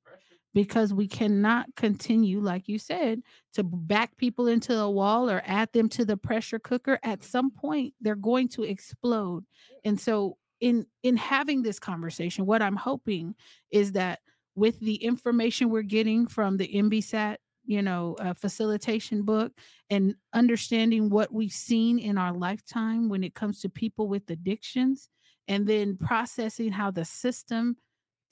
[0.58, 3.22] because we cannot continue, like you said,
[3.54, 6.98] to back people into a wall or add them to the pressure cooker.
[7.04, 9.46] At some point, they're going to explode.
[9.86, 13.36] And so, in in having this conversation, what I'm hoping
[13.70, 14.22] is that
[14.56, 19.52] with the information we're getting from the MBSAT, you know, uh, facilitation book,
[19.92, 25.08] and understanding what we've seen in our lifetime when it comes to people with addictions,
[25.48, 27.76] and then processing how the system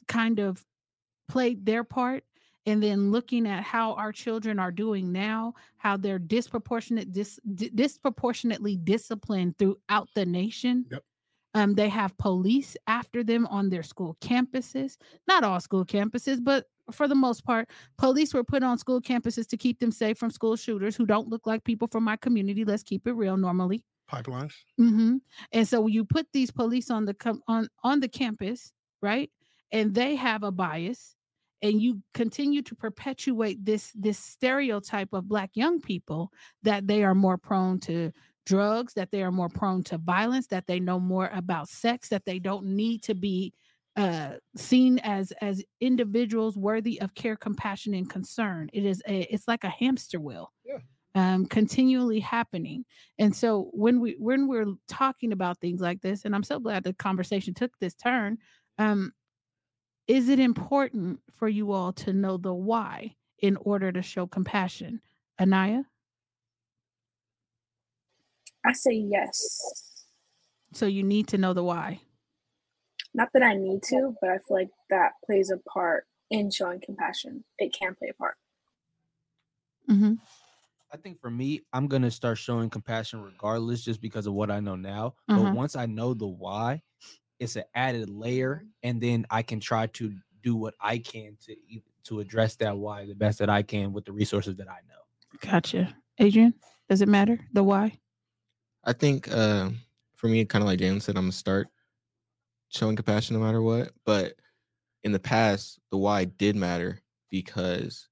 [0.08, 0.66] kind of
[1.28, 2.24] played their part
[2.68, 7.70] and then looking at how our children are doing now how they're disproportionate dis, di-
[7.70, 11.04] disproportionately disciplined throughout the nation Yep.
[11.54, 14.98] um, they have police after them on their school campuses
[15.28, 19.48] not all school campuses but for the most part police were put on school campuses
[19.48, 22.64] to keep them safe from school shooters who don't look like people from my community
[22.66, 24.54] let's keep it real normally Pipelines.
[24.80, 25.18] mm-hmm.
[25.52, 28.72] And so you put these police on the com- on on the campus,
[29.02, 29.32] right?
[29.72, 31.15] And they have a bias,
[31.66, 36.32] and you continue to perpetuate this this stereotype of black young people
[36.64, 38.12] that they are more prone to
[38.46, 42.26] drugs, that they are more prone to violence, that they know more about sex, that
[42.26, 43.54] they don't need to be
[43.96, 49.48] uh seen as as individuals worthy of care compassion and concern it is a it's
[49.48, 50.80] like a hamster wheel Yeah.
[51.16, 52.84] um, continually happening.
[53.18, 56.84] And so when we when we're talking about things like this, and I'm so glad
[56.84, 58.38] the conversation took this turn,
[58.78, 59.14] um,
[60.08, 65.02] is it important for you all to know the why in order to show compassion?
[65.40, 65.84] Anaya?
[68.66, 70.04] I say yes.
[70.74, 72.02] So you need to know the why.
[73.14, 76.82] Not that I need to, but I feel like that plays a part in showing
[76.82, 77.44] compassion.
[77.60, 78.36] It can play a part.
[79.90, 80.14] Mm-hmm.
[80.92, 84.60] I think for me, I'm gonna start showing compassion regardless, just because of what I
[84.60, 85.16] know now.
[85.30, 85.44] Uh-huh.
[85.44, 86.82] But once I know the why,
[87.40, 90.14] it's an added layer, and then I can try to
[90.44, 91.56] do what I can to
[92.06, 95.40] to address that why the best that I can with the resources that I know.
[95.42, 95.96] Gotcha.
[96.20, 96.54] Adrian,
[96.88, 98.00] does it matter the why?
[98.84, 99.70] I think uh,
[100.16, 101.68] for me, kind of like Jalen said, I'm gonna start
[102.70, 103.92] showing compassion no matter what.
[104.06, 104.36] But
[105.04, 108.08] in the past, the why did matter because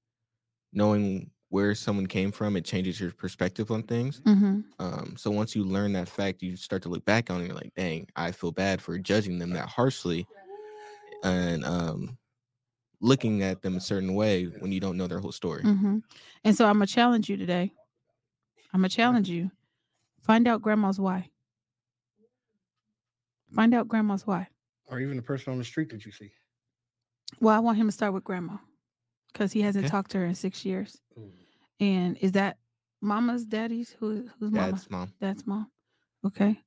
[0.72, 4.20] knowing where someone came from, it changes your perspective on things.
[4.22, 4.62] Mm-hmm.
[4.80, 7.54] Um, so once you learn that fact, you start to look back on it, you're
[7.54, 10.26] like, dang, I feel bad for judging them that harshly
[11.22, 12.18] and um,
[13.00, 15.62] looking at them a certain way when you don't know their whole story.
[15.62, 15.98] Mm-hmm.
[16.42, 17.72] And so I'm gonna challenge you today.
[18.72, 19.52] I'm gonna challenge you.
[20.22, 21.30] Find out grandma's why.
[23.54, 24.48] Find out grandma's why.
[24.86, 26.32] Or even the person on the street that you see.
[27.38, 28.56] Well, I want him to start with grandma
[29.32, 29.90] because he hasn't Okay.
[29.92, 31.00] talked to her in six years.
[31.16, 31.30] Ooh.
[31.80, 32.58] And is that
[33.00, 33.94] mama's daddy's?
[33.98, 34.72] Who, who's mama?
[34.72, 35.12] Dad's mom.
[35.20, 35.70] Dad's mom.
[36.26, 36.60] Okay.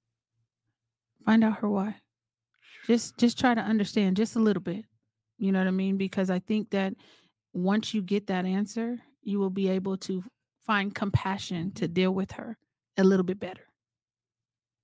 [1.26, 1.96] Find out her why.
[2.86, 4.86] Just just try to understand just a little bit.
[5.38, 5.98] You know what I mean?
[5.98, 6.94] Because I think that
[7.54, 10.24] once you get that answer, you will be able to
[10.66, 12.58] find compassion to deal with her
[12.98, 13.64] a little bit better.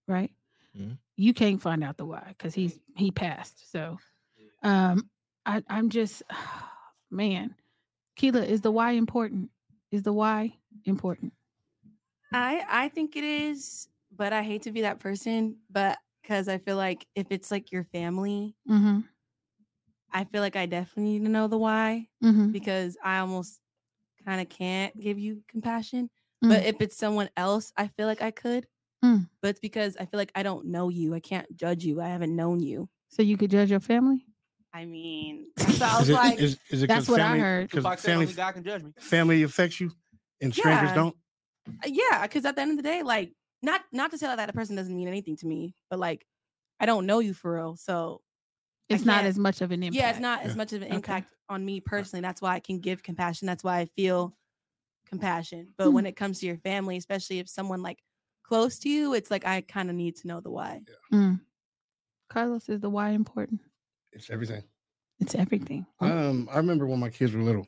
[0.07, 0.31] Right?
[0.77, 0.97] Mhm.
[1.15, 3.71] You can't find out the why because he's he passed.
[3.71, 3.97] So
[4.63, 5.09] um
[5.45, 6.23] I, I'm just
[7.11, 7.55] man.
[8.15, 9.49] Keela, is the why important?
[9.93, 11.33] Is the why important?
[12.33, 16.57] I I think it is, but I hate to be that person, but because I
[16.57, 19.01] feel like if it's like your family, Mm-hmm.
[20.11, 22.51] I feel like I definitely need to know the why Mm-hmm.
[22.51, 23.59] because I almost
[24.25, 26.09] kind of can't give you compassion.
[26.43, 26.49] Mm.
[26.49, 28.65] But if it's someone else, I feel like I could.
[29.05, 29.29] Mm.
[29.41, 31.13] But it's because I feel like I don't know you.
[31.13, 32.01] I can't judge you.
[32.01, 32.89] I haven't known you.
[33.09, 34.25] So you could judge your family?
[34.73, 37.37] I mean, so I was Is it, like, is, is it That's 'cause what I
[37.37, 37.69] heard.
[37.69, 38.91] Because Tupac family, God can judge me.
[38.97, 39.91] family affects you
[40.41, 40.95] and strangers Yeah.
[40.95, 41.15] don't.
[41.67, 44.49] Uh, yeah, because at the end of the day, like, not not to say that
[44.49, 46.25] a person doesn't mean anything to me, but like,
[46.79, 48.21] I don't know you for real, so
[48.89, 49.95] It's not as much of an impact.
[49.95, 50.47] yeah, it's not Yeah.
[50.49, 50.95] as much of an Okay.
[50.95, 52.21] impact on me personally.
[52.21, 53.45] That's why I can give compassion.
[53.45, 54.35] That's why I feel
[55.05, 55.73] compassion.
[55.77, 55.93] But Hmm.
[55.95, 58.03] when it comes to your family, especially if someone like
[58.43, 60.81] close to you, it's like I kind of need to know the why.
[61.13, 61.39] Mm.
[62.29, 63.61] Carlos, is the why important?
[64.13, 64.63] It's everything.
[65.19, 65.85] It's everything.
[65.99, 67.67] Um, I remember when my kids were little,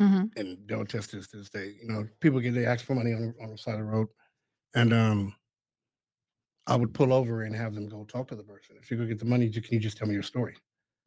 [0.00, 0.24] Mm-hmm.
[0.36, 1.74] and they'll attest this to this day.
[1.80, 3.84] You know, people get they ask for money on the, on the side of the
[3.84, 4.08] road,
[4.74, 5.34] and um,
[6.66, 8.76] I would pull over and have them go talk to the person.
[8.80, 10.56] If you go get the money, can you just tell me your story?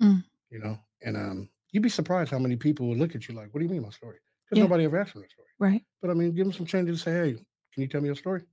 [0.02, 0.24] Mm.
[0.50, 3.54] You know, and um, you'd be surprised how many people would look at you like,
[3.54, 4.64] "What do you mean my story?" Because Yeah.
[4.64, 5.50] nobody ever asked them their story.
[5.60, 5.84] Right.
[6.02, 7.34] But I mean, give them some change and say, "Hey,
[7.74, 8.44] can you tell me your story?"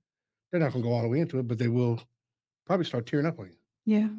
[0.51, 1.99] They're not gonna go all the way into it, but they will
[2.65, 3.57] probably start tearing up on you.
[3.85, 4.09] Yeah.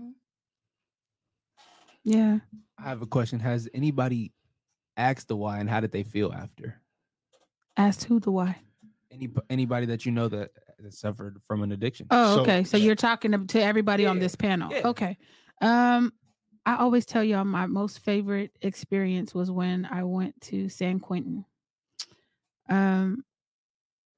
[2.04, 2.38] Yeah.
[2.78, 3.40] I have a question.
[3.40, 4.32] Has anybody
[4.96, 6.80] asked the why and how did they feel after?
[7.76, 8.56] Asked who the why.
[9.10, 12.06] Any anybody that you know that, that suffered from an addiction?
[12.10, 12.64] Oh, So- okay.
[12.64, 14.70] So you're talking to, to everybody on this panel.
[14.72, 14.86] yeah.
[14.88, 15.16] Okay.
[15.60, 16.12] Um,
[16.66, 21.44] I always tell y'all my most favorite experience was when I went to San Quentin.
[22.68, 23.24] Um,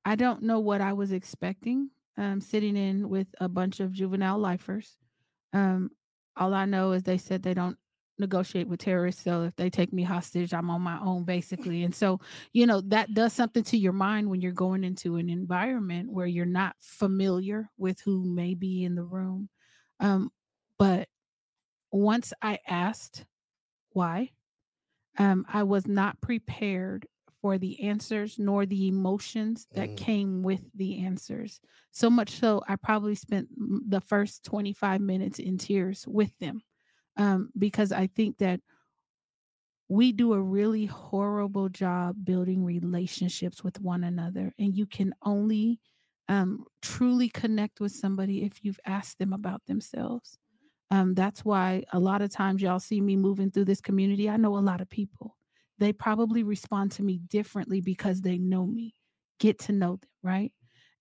[0.05, 1.91] I don't know what I was expecting.
[2.17, 4.97] Um, sitting in with a bunch of juvenile lifers.
[5.53, 5.91] Um,
[6.41, 7.77] all I know is they said they don't
[8.19, 9.23] negotiate with terrorists.
[9.23, 11.85] So if they take me hostage, I'm on my own basically.
[11.85, 12.21] And so,
[12.53, 16.27] you know, that does something to your mind when you're going into an environment where
[16.27, 19.49] you're not familiar with who may be in the room.
[20.01, 20.31] Um,
[20.79, 21.09] but
[21.93, 23.25] once I asked
[23.93, 24.31] why,
[25.19, 27.07] um, I was not prepared
[27.41, 29.97] for the answers nor the emotions that Mm.
[29.97, 31.61] came with the answers.
[31.93, 33.49] So much so, I probably spent
[33.91, 36.63] the first 25 minutes in tears with them
[37.17, 38.61] um, because I think that
[39.89, 44.55] we do a really horrible job building relationships with one another.
[44.59, 45.81] And you can only
[46.29, 50.39] um, truly connect with somebody if you've asked them about themselves.
[50.91, 54.29] Um, that's why a lot of times y'all see me moving through this community.
[54.29, 55.39] I know a lot of people.
[55.81, 58.95] They probably respond to me differently because they know me,
[59.41, 60.53] get to know them, right?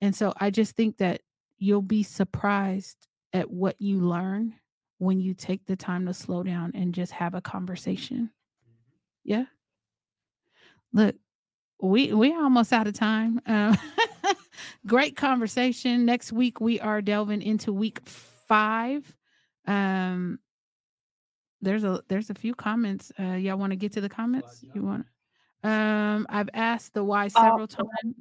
[0.01, 1.21] And so I just think that
[1.57, 4.55] you'll be surprised at what you learn
[4.97, 8.31] when you take the time to slow down and just have a conversation.
[9.25, 9.45] Yeah.
[10.93, 11.15] Look,
[11.81, 13.41] we we're almost out of time.
[13.45, 13.77] Um,
[14.87, 16.05] great conversation.
[16.05, 19.15] Next week we are delving into week five.
[19.67, 20.39] Um,
[21.61, 23.11] there's a there's a few comments.
[23.19, 24.63] Uh, y'all want to get to the comments?
[24.73, 25.05] You want?
[25.63, 28.15] Um, I've asked the why several times.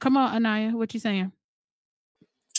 [0.00, 1.32] Come on, Anaya, what you saying?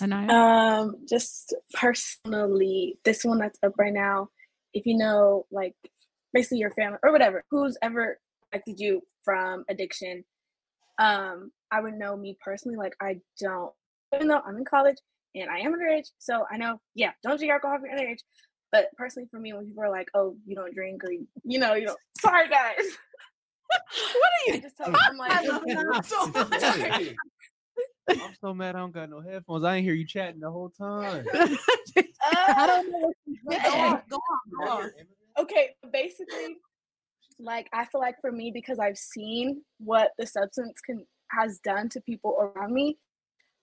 [0.01, 0.29] Anaya.
[0.29, 4.29] Um, just personally, this one that's up right now.
[4.73, 5.75] If you know, like,
[6.31, 10.23] basically your family or whatever, who's ever affected you from addiction,
[10.99, 12.77] um, I would know me personally.
[12.77, 13.73] Like, I don't,
[14.13, 14.97] even though I'm in college
[15.35, 18.21] and I am underage, so I know, yeah, don't drink alcohol if you're underage.
[18.71, 21.73] But personally, for me, when people are like, "Oh, you don't drink," or you know,
[21.73, 22.75] you know, sorry guys.
[23.67, 24.53] what are you?
[24.53, 26.17] I just tell them, I'm like, I'm so.
[26.35, 27.09] Oh,
[28.25, 29.63] I'm so mad I don't got no headphones.
[29.63, 31.25] I ain't hear you chatting the whole time.
[31.33, 34.91] I don't know what you uh, Go on, go on, go on.
[35.39, 36.57] okay, basically,
[37.39, 41.89] like I feel like for me, because I've seen what the substance can has done
[41.89, 42.97] to people around me,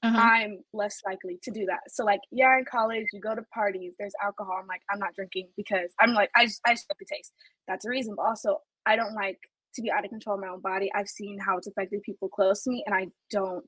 [0.06, 0.18] Uh-huh.
[0.18, 1.80] I'm less likely to do that.
[1.88, 4.58] So like, yeah, in college, you go to parties, there's alcohol.
[4.60, 7.32] I'm like, I'm not drinking because I'm like, I just I just like the taste.
[7.66, 8.14] That's a reason.
[8.16, 9.38] But also, I don't like
[9.74, 10.90] to be out of control of my own body.
[10.94, 13.64] I've seen how it's affected people close to me, and I don't,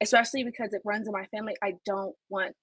[0.00, 1.54] especially because it runs in my family.
[1.62, 2.54] I don't want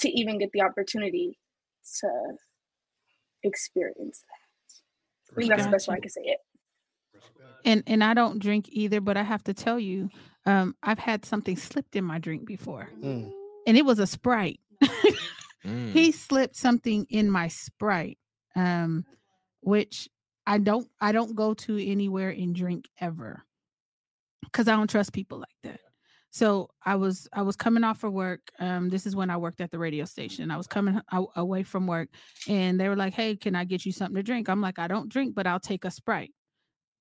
[0.00, 1.38] to even get the opportunity
[2.00, 2.10] to
[3.42, 5.32] experience that.
[5.32, 6.38] I think that's the best way I can say it.
[7.64, 10.10] and and I don't drink either, but I have to tell you,
[10.48, 13.30] um, I've had something slipped in my drink before, Mm.
[13.66, 14.60] and it was a Sprite.
[15.64, 15.90] Mm.
[15.90, 18.16] he slipped something in my Sprite,
[18.54, 19.04] um,
[19.60, 20.08] which
[20.46, 23.42] I don't I don't go to anywhere and drink ever,
[24.44, 25.80] because I don't trust people like that.
[26.30, 28.40] So I was I was coming off of work.
[28.60, 30.50] Um, this is when I worked at the radio station.
[30.52, 32.08] I was coming a- away from work,
[32.48, 34.86] and they were like, "Hey, can I get you something to drink?" I'm like, "I
[34.86, 36.32] don't drink, but I'll take a Sprite."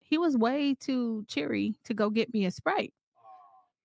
[0.02, 2.94] He was way too cheery to go get me a Sprite.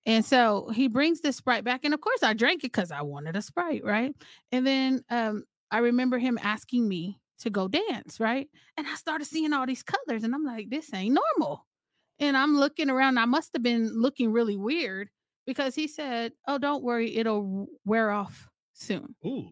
[0.05, 1.81] And so he brings this Sprite back.
[1.85, 4.13] And of course, I drank it because I wanted a Sprite, right?
[4.51, 8.49] And then um, I remember him asking me to go dance, right?
[8.77, 11.65] And I started seeing all these colors, and I'm like, this ain't normal.
[12.19, 13.17] And I'm looking around.
[13.17, 15.09] I must have been looking really weird
[15.45, 19.15] because he said, Oh, don't worry, it'll wear off soon.
[19.25, 19.49] Ooh.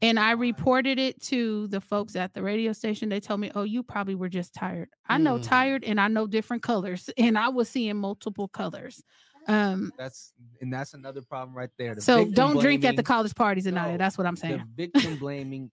[0.00, 3.08] And I reported it to the folks at the radio station.
[3.08, 4.88] They told me, Oh, you probably were just tired.
[5.08, 5.42] I know Mm.
[5.42, 9.02] tired and I know different colors, and I was seeing multiple colors.
[9.48, 11.94] Um, That's and that's another problem right there.
[11.94, 13.92] The so don't drink at the college parties, Anaya.
[13.92, 14.64] No, That's what I'm The saying.
[14.76, 15.70] victim blaming.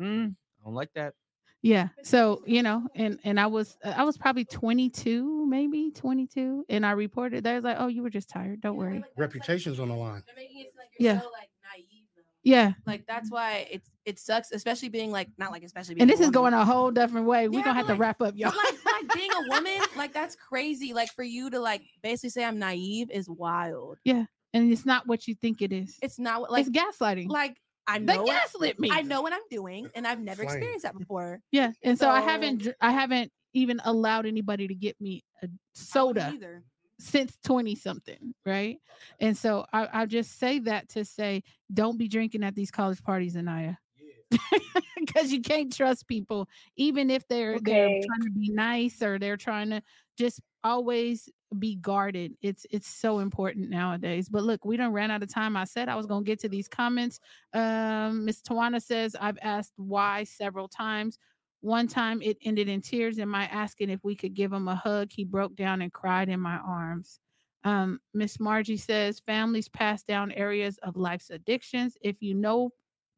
[0.00, 1.14] Mm, I don't like that.
[1.62, 1.88] Yeah.
[2.04, 6.86] So you know, and and I was uh, I was probably 22, maybe 22, and
[6.86, 7.42] I reported.
[7.42, 8.60] They was like, "Oh, you were just tired.
[8.60, 10.22] Don't worry." Reputation's on the line.
[10.26, 11.20] They're making it like you're Yeah.
[11.22, 11.55] so like naive though.
[12.46, 12.74] Yeah.
[12.86, 16.12] Like that's why it's it sucks, especially being like not like especially being And a
[16.12, 16.52] this is woman.
[16.52, 17.48] going a whole different way.
[17.48, 18.52] We're Yeah, gonna have but to wrap up, y'all.
[18.56, 20.92] Like, like being a woman, like that's crazy.
[20.92, 23.98] Like for you to like basically say I'm naive is wild.
[24.04, 25.98] Yeah, and it's not what you think it is.
[26.00, 27.28] It's not what like it's gaslighting.
[27.28, 27.56] like
[27.88, 28.90] I know what, gaslit me.
[28.92, 30.54] I know what I'm doing, and I've never Flame.
[30.56, 31.40] experienced that before.
[31.50, 31.72] Yeah.
[31.82, 36.30] And so, I haven't I haven't even allowed anybody to get me a wouldn't soda
[36.32, 36.62] either.
[36.98, 38.78] Since 20 something, right?
[39.20, 41.42] And so I, I just say that to say
[41.72, 43.78] don't be drinking at these college parties, Anaya.
[44.98, 49.36] Because you can't trust people, even if they're they're trying to be nice or they're
[49.36, 49.82] trying to
[50.18, 51.28] just always
[51.58, 52.34] be guarded.
[52.42, 54.28] It's it's so important nowadays.
[54.28, 55.56] But look, we don't ran out of time.
[55.56, 57.20] I said I was gonna get to these comments.
[57.52, 61.18] Um, Miss Tawana says I've asked why several times.
[61.60, 64.76] One time it ended in tears and my asking if we could give him a
[64.76, 65.10] hug.
[65.10, 67.18] He broke down and cried in my arms.
[67.64, 71.96] Um, Miss Margie says families pass down areas of life's addictions.
[72.00, 72.70] If you know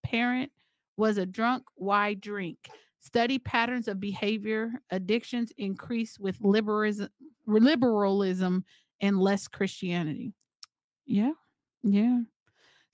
[0.03, 0.51] parent
[0.97, 2.59] was a drunk, why drink?
[3.01, 4.71] Study patterns of behavior.
[4.91, 7.09] Addictions increase with liberalism,
[7.47, 8.65] liberalism
[9.01, 10.33] and less Christianity.
[11.07, 11.33] Yeah,
[11.83, 12.21] yeah.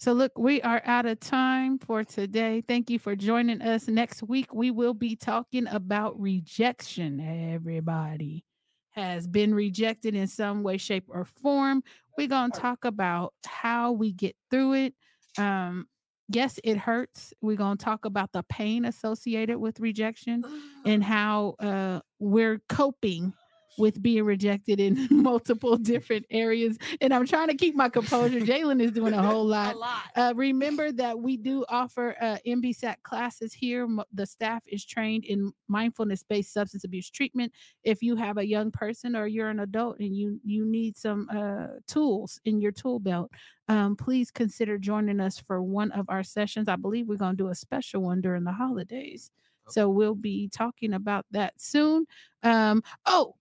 [0.05, 2.63] So, look, we are out of time for today.
[2.69, 3.89] Thank you for joining us.
[3.89, 7.21] Next week, we will be talking about rejection.
[7.55, 8.45] Everybody
[8.91, 11.83] has been rejected in some way, shape, or form.
[12.19, 14.95] We're going to talk about how we get through it.
[15.39, 15.87] Um,
[16.29, 17.33] yes, it hurts.
[17.41, 20.45] We're going to talk about the pain associated with rejection
[20.85, 23.33] and how uh, we're coping
[23.79, 26.79] with being rejected in multiple different areas.
[27.01, 28.41] And I'm trying to keep my composure.
[28.41, 29.77] Jalen is doing a whole a lot.
[29.77, 30.03] lot.
[30.15, 33.89] Uh, remember that we do offer uh, MBSAT classes here.
[34.13, 37.53] The staff is trained in mindfulness-based substance abuse treatment.
[37.83, 41.29] If you have a young person or you're an adult and you you need some
[41.35, 43.31] uh, tools in your tool belt,
[43.69, 46.69] um, please consider joining us for one of our sessions.
[46.69, 49.31] I believe we're going to do a special one during the holidays.
[49.69, 52.07] So we'll be talking about that soon.
[52.43, 53.35] Um, oh,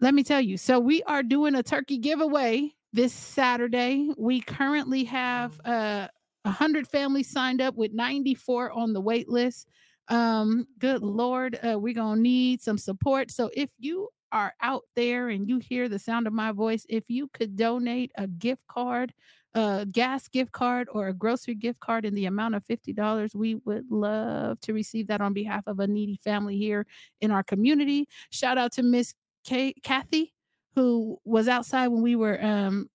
[0.00, 0.56] let me tell you.
[0.56, 4.10] So we are doing a turkey giveaway this Saturday.
[4.16, 6.08] We currently have uh,
[6.42, 9.68] 100 families signed up with 94 on the wait list.
[10.08, 13.30] Um, good Lord, uh, we're going to need some support.
[13.30, 17.08] So if you are out there and you hear the sound of my voice, if
[17.08, 19.14] you could donate a gift card,
[19.54, 23.54] a gas gift card, or a grocery gift card in the amount of $50, we
[23.64, 26.84] would love to receive that on behalf of a needy family here
[27.20, 28.06] in our community.
[28.30, 29.14] Shout out to Miss
[29.44, 30.32] K- Kathy,
[30.74, 32.88] who was outside when we were um,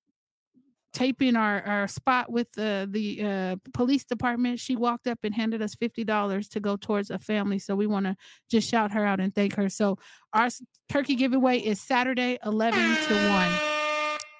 [0.93, 5.61] taping our, our spot with the the uh, police department she walked up and handed
[5.61, 8.15] us $50 to go towards a family so we want to
[8.49, 9.69] just shout her out and thank her.
[9.69, 9.97] So
[10.33, 10.49] our
[10.89, 13.49] turkey giveaway is saturday 11 to 1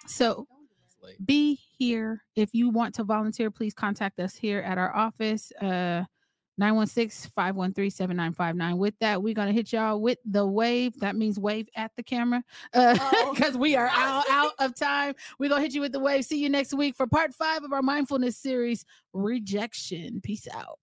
[0.08, 0.48] so
[1.26, 2.24] be here.
[2.36, 6.04] If you want to volunteer please contact us here at our office uh
[6.60, 11.00] 916-513-7959 with that we're going to hit y'all with the wave.
[11.00, 12.44] That means wave at the camera
[12.74, 13.34] uh Oh.
[13.36, 15.16] because we are out, out of time.
[15.40, 16.26] We're going to hit you with the wave.
[16.26, 20.22] See you next week for part five of our mindfulness series rejection.
[20.22, 20.80] Peace out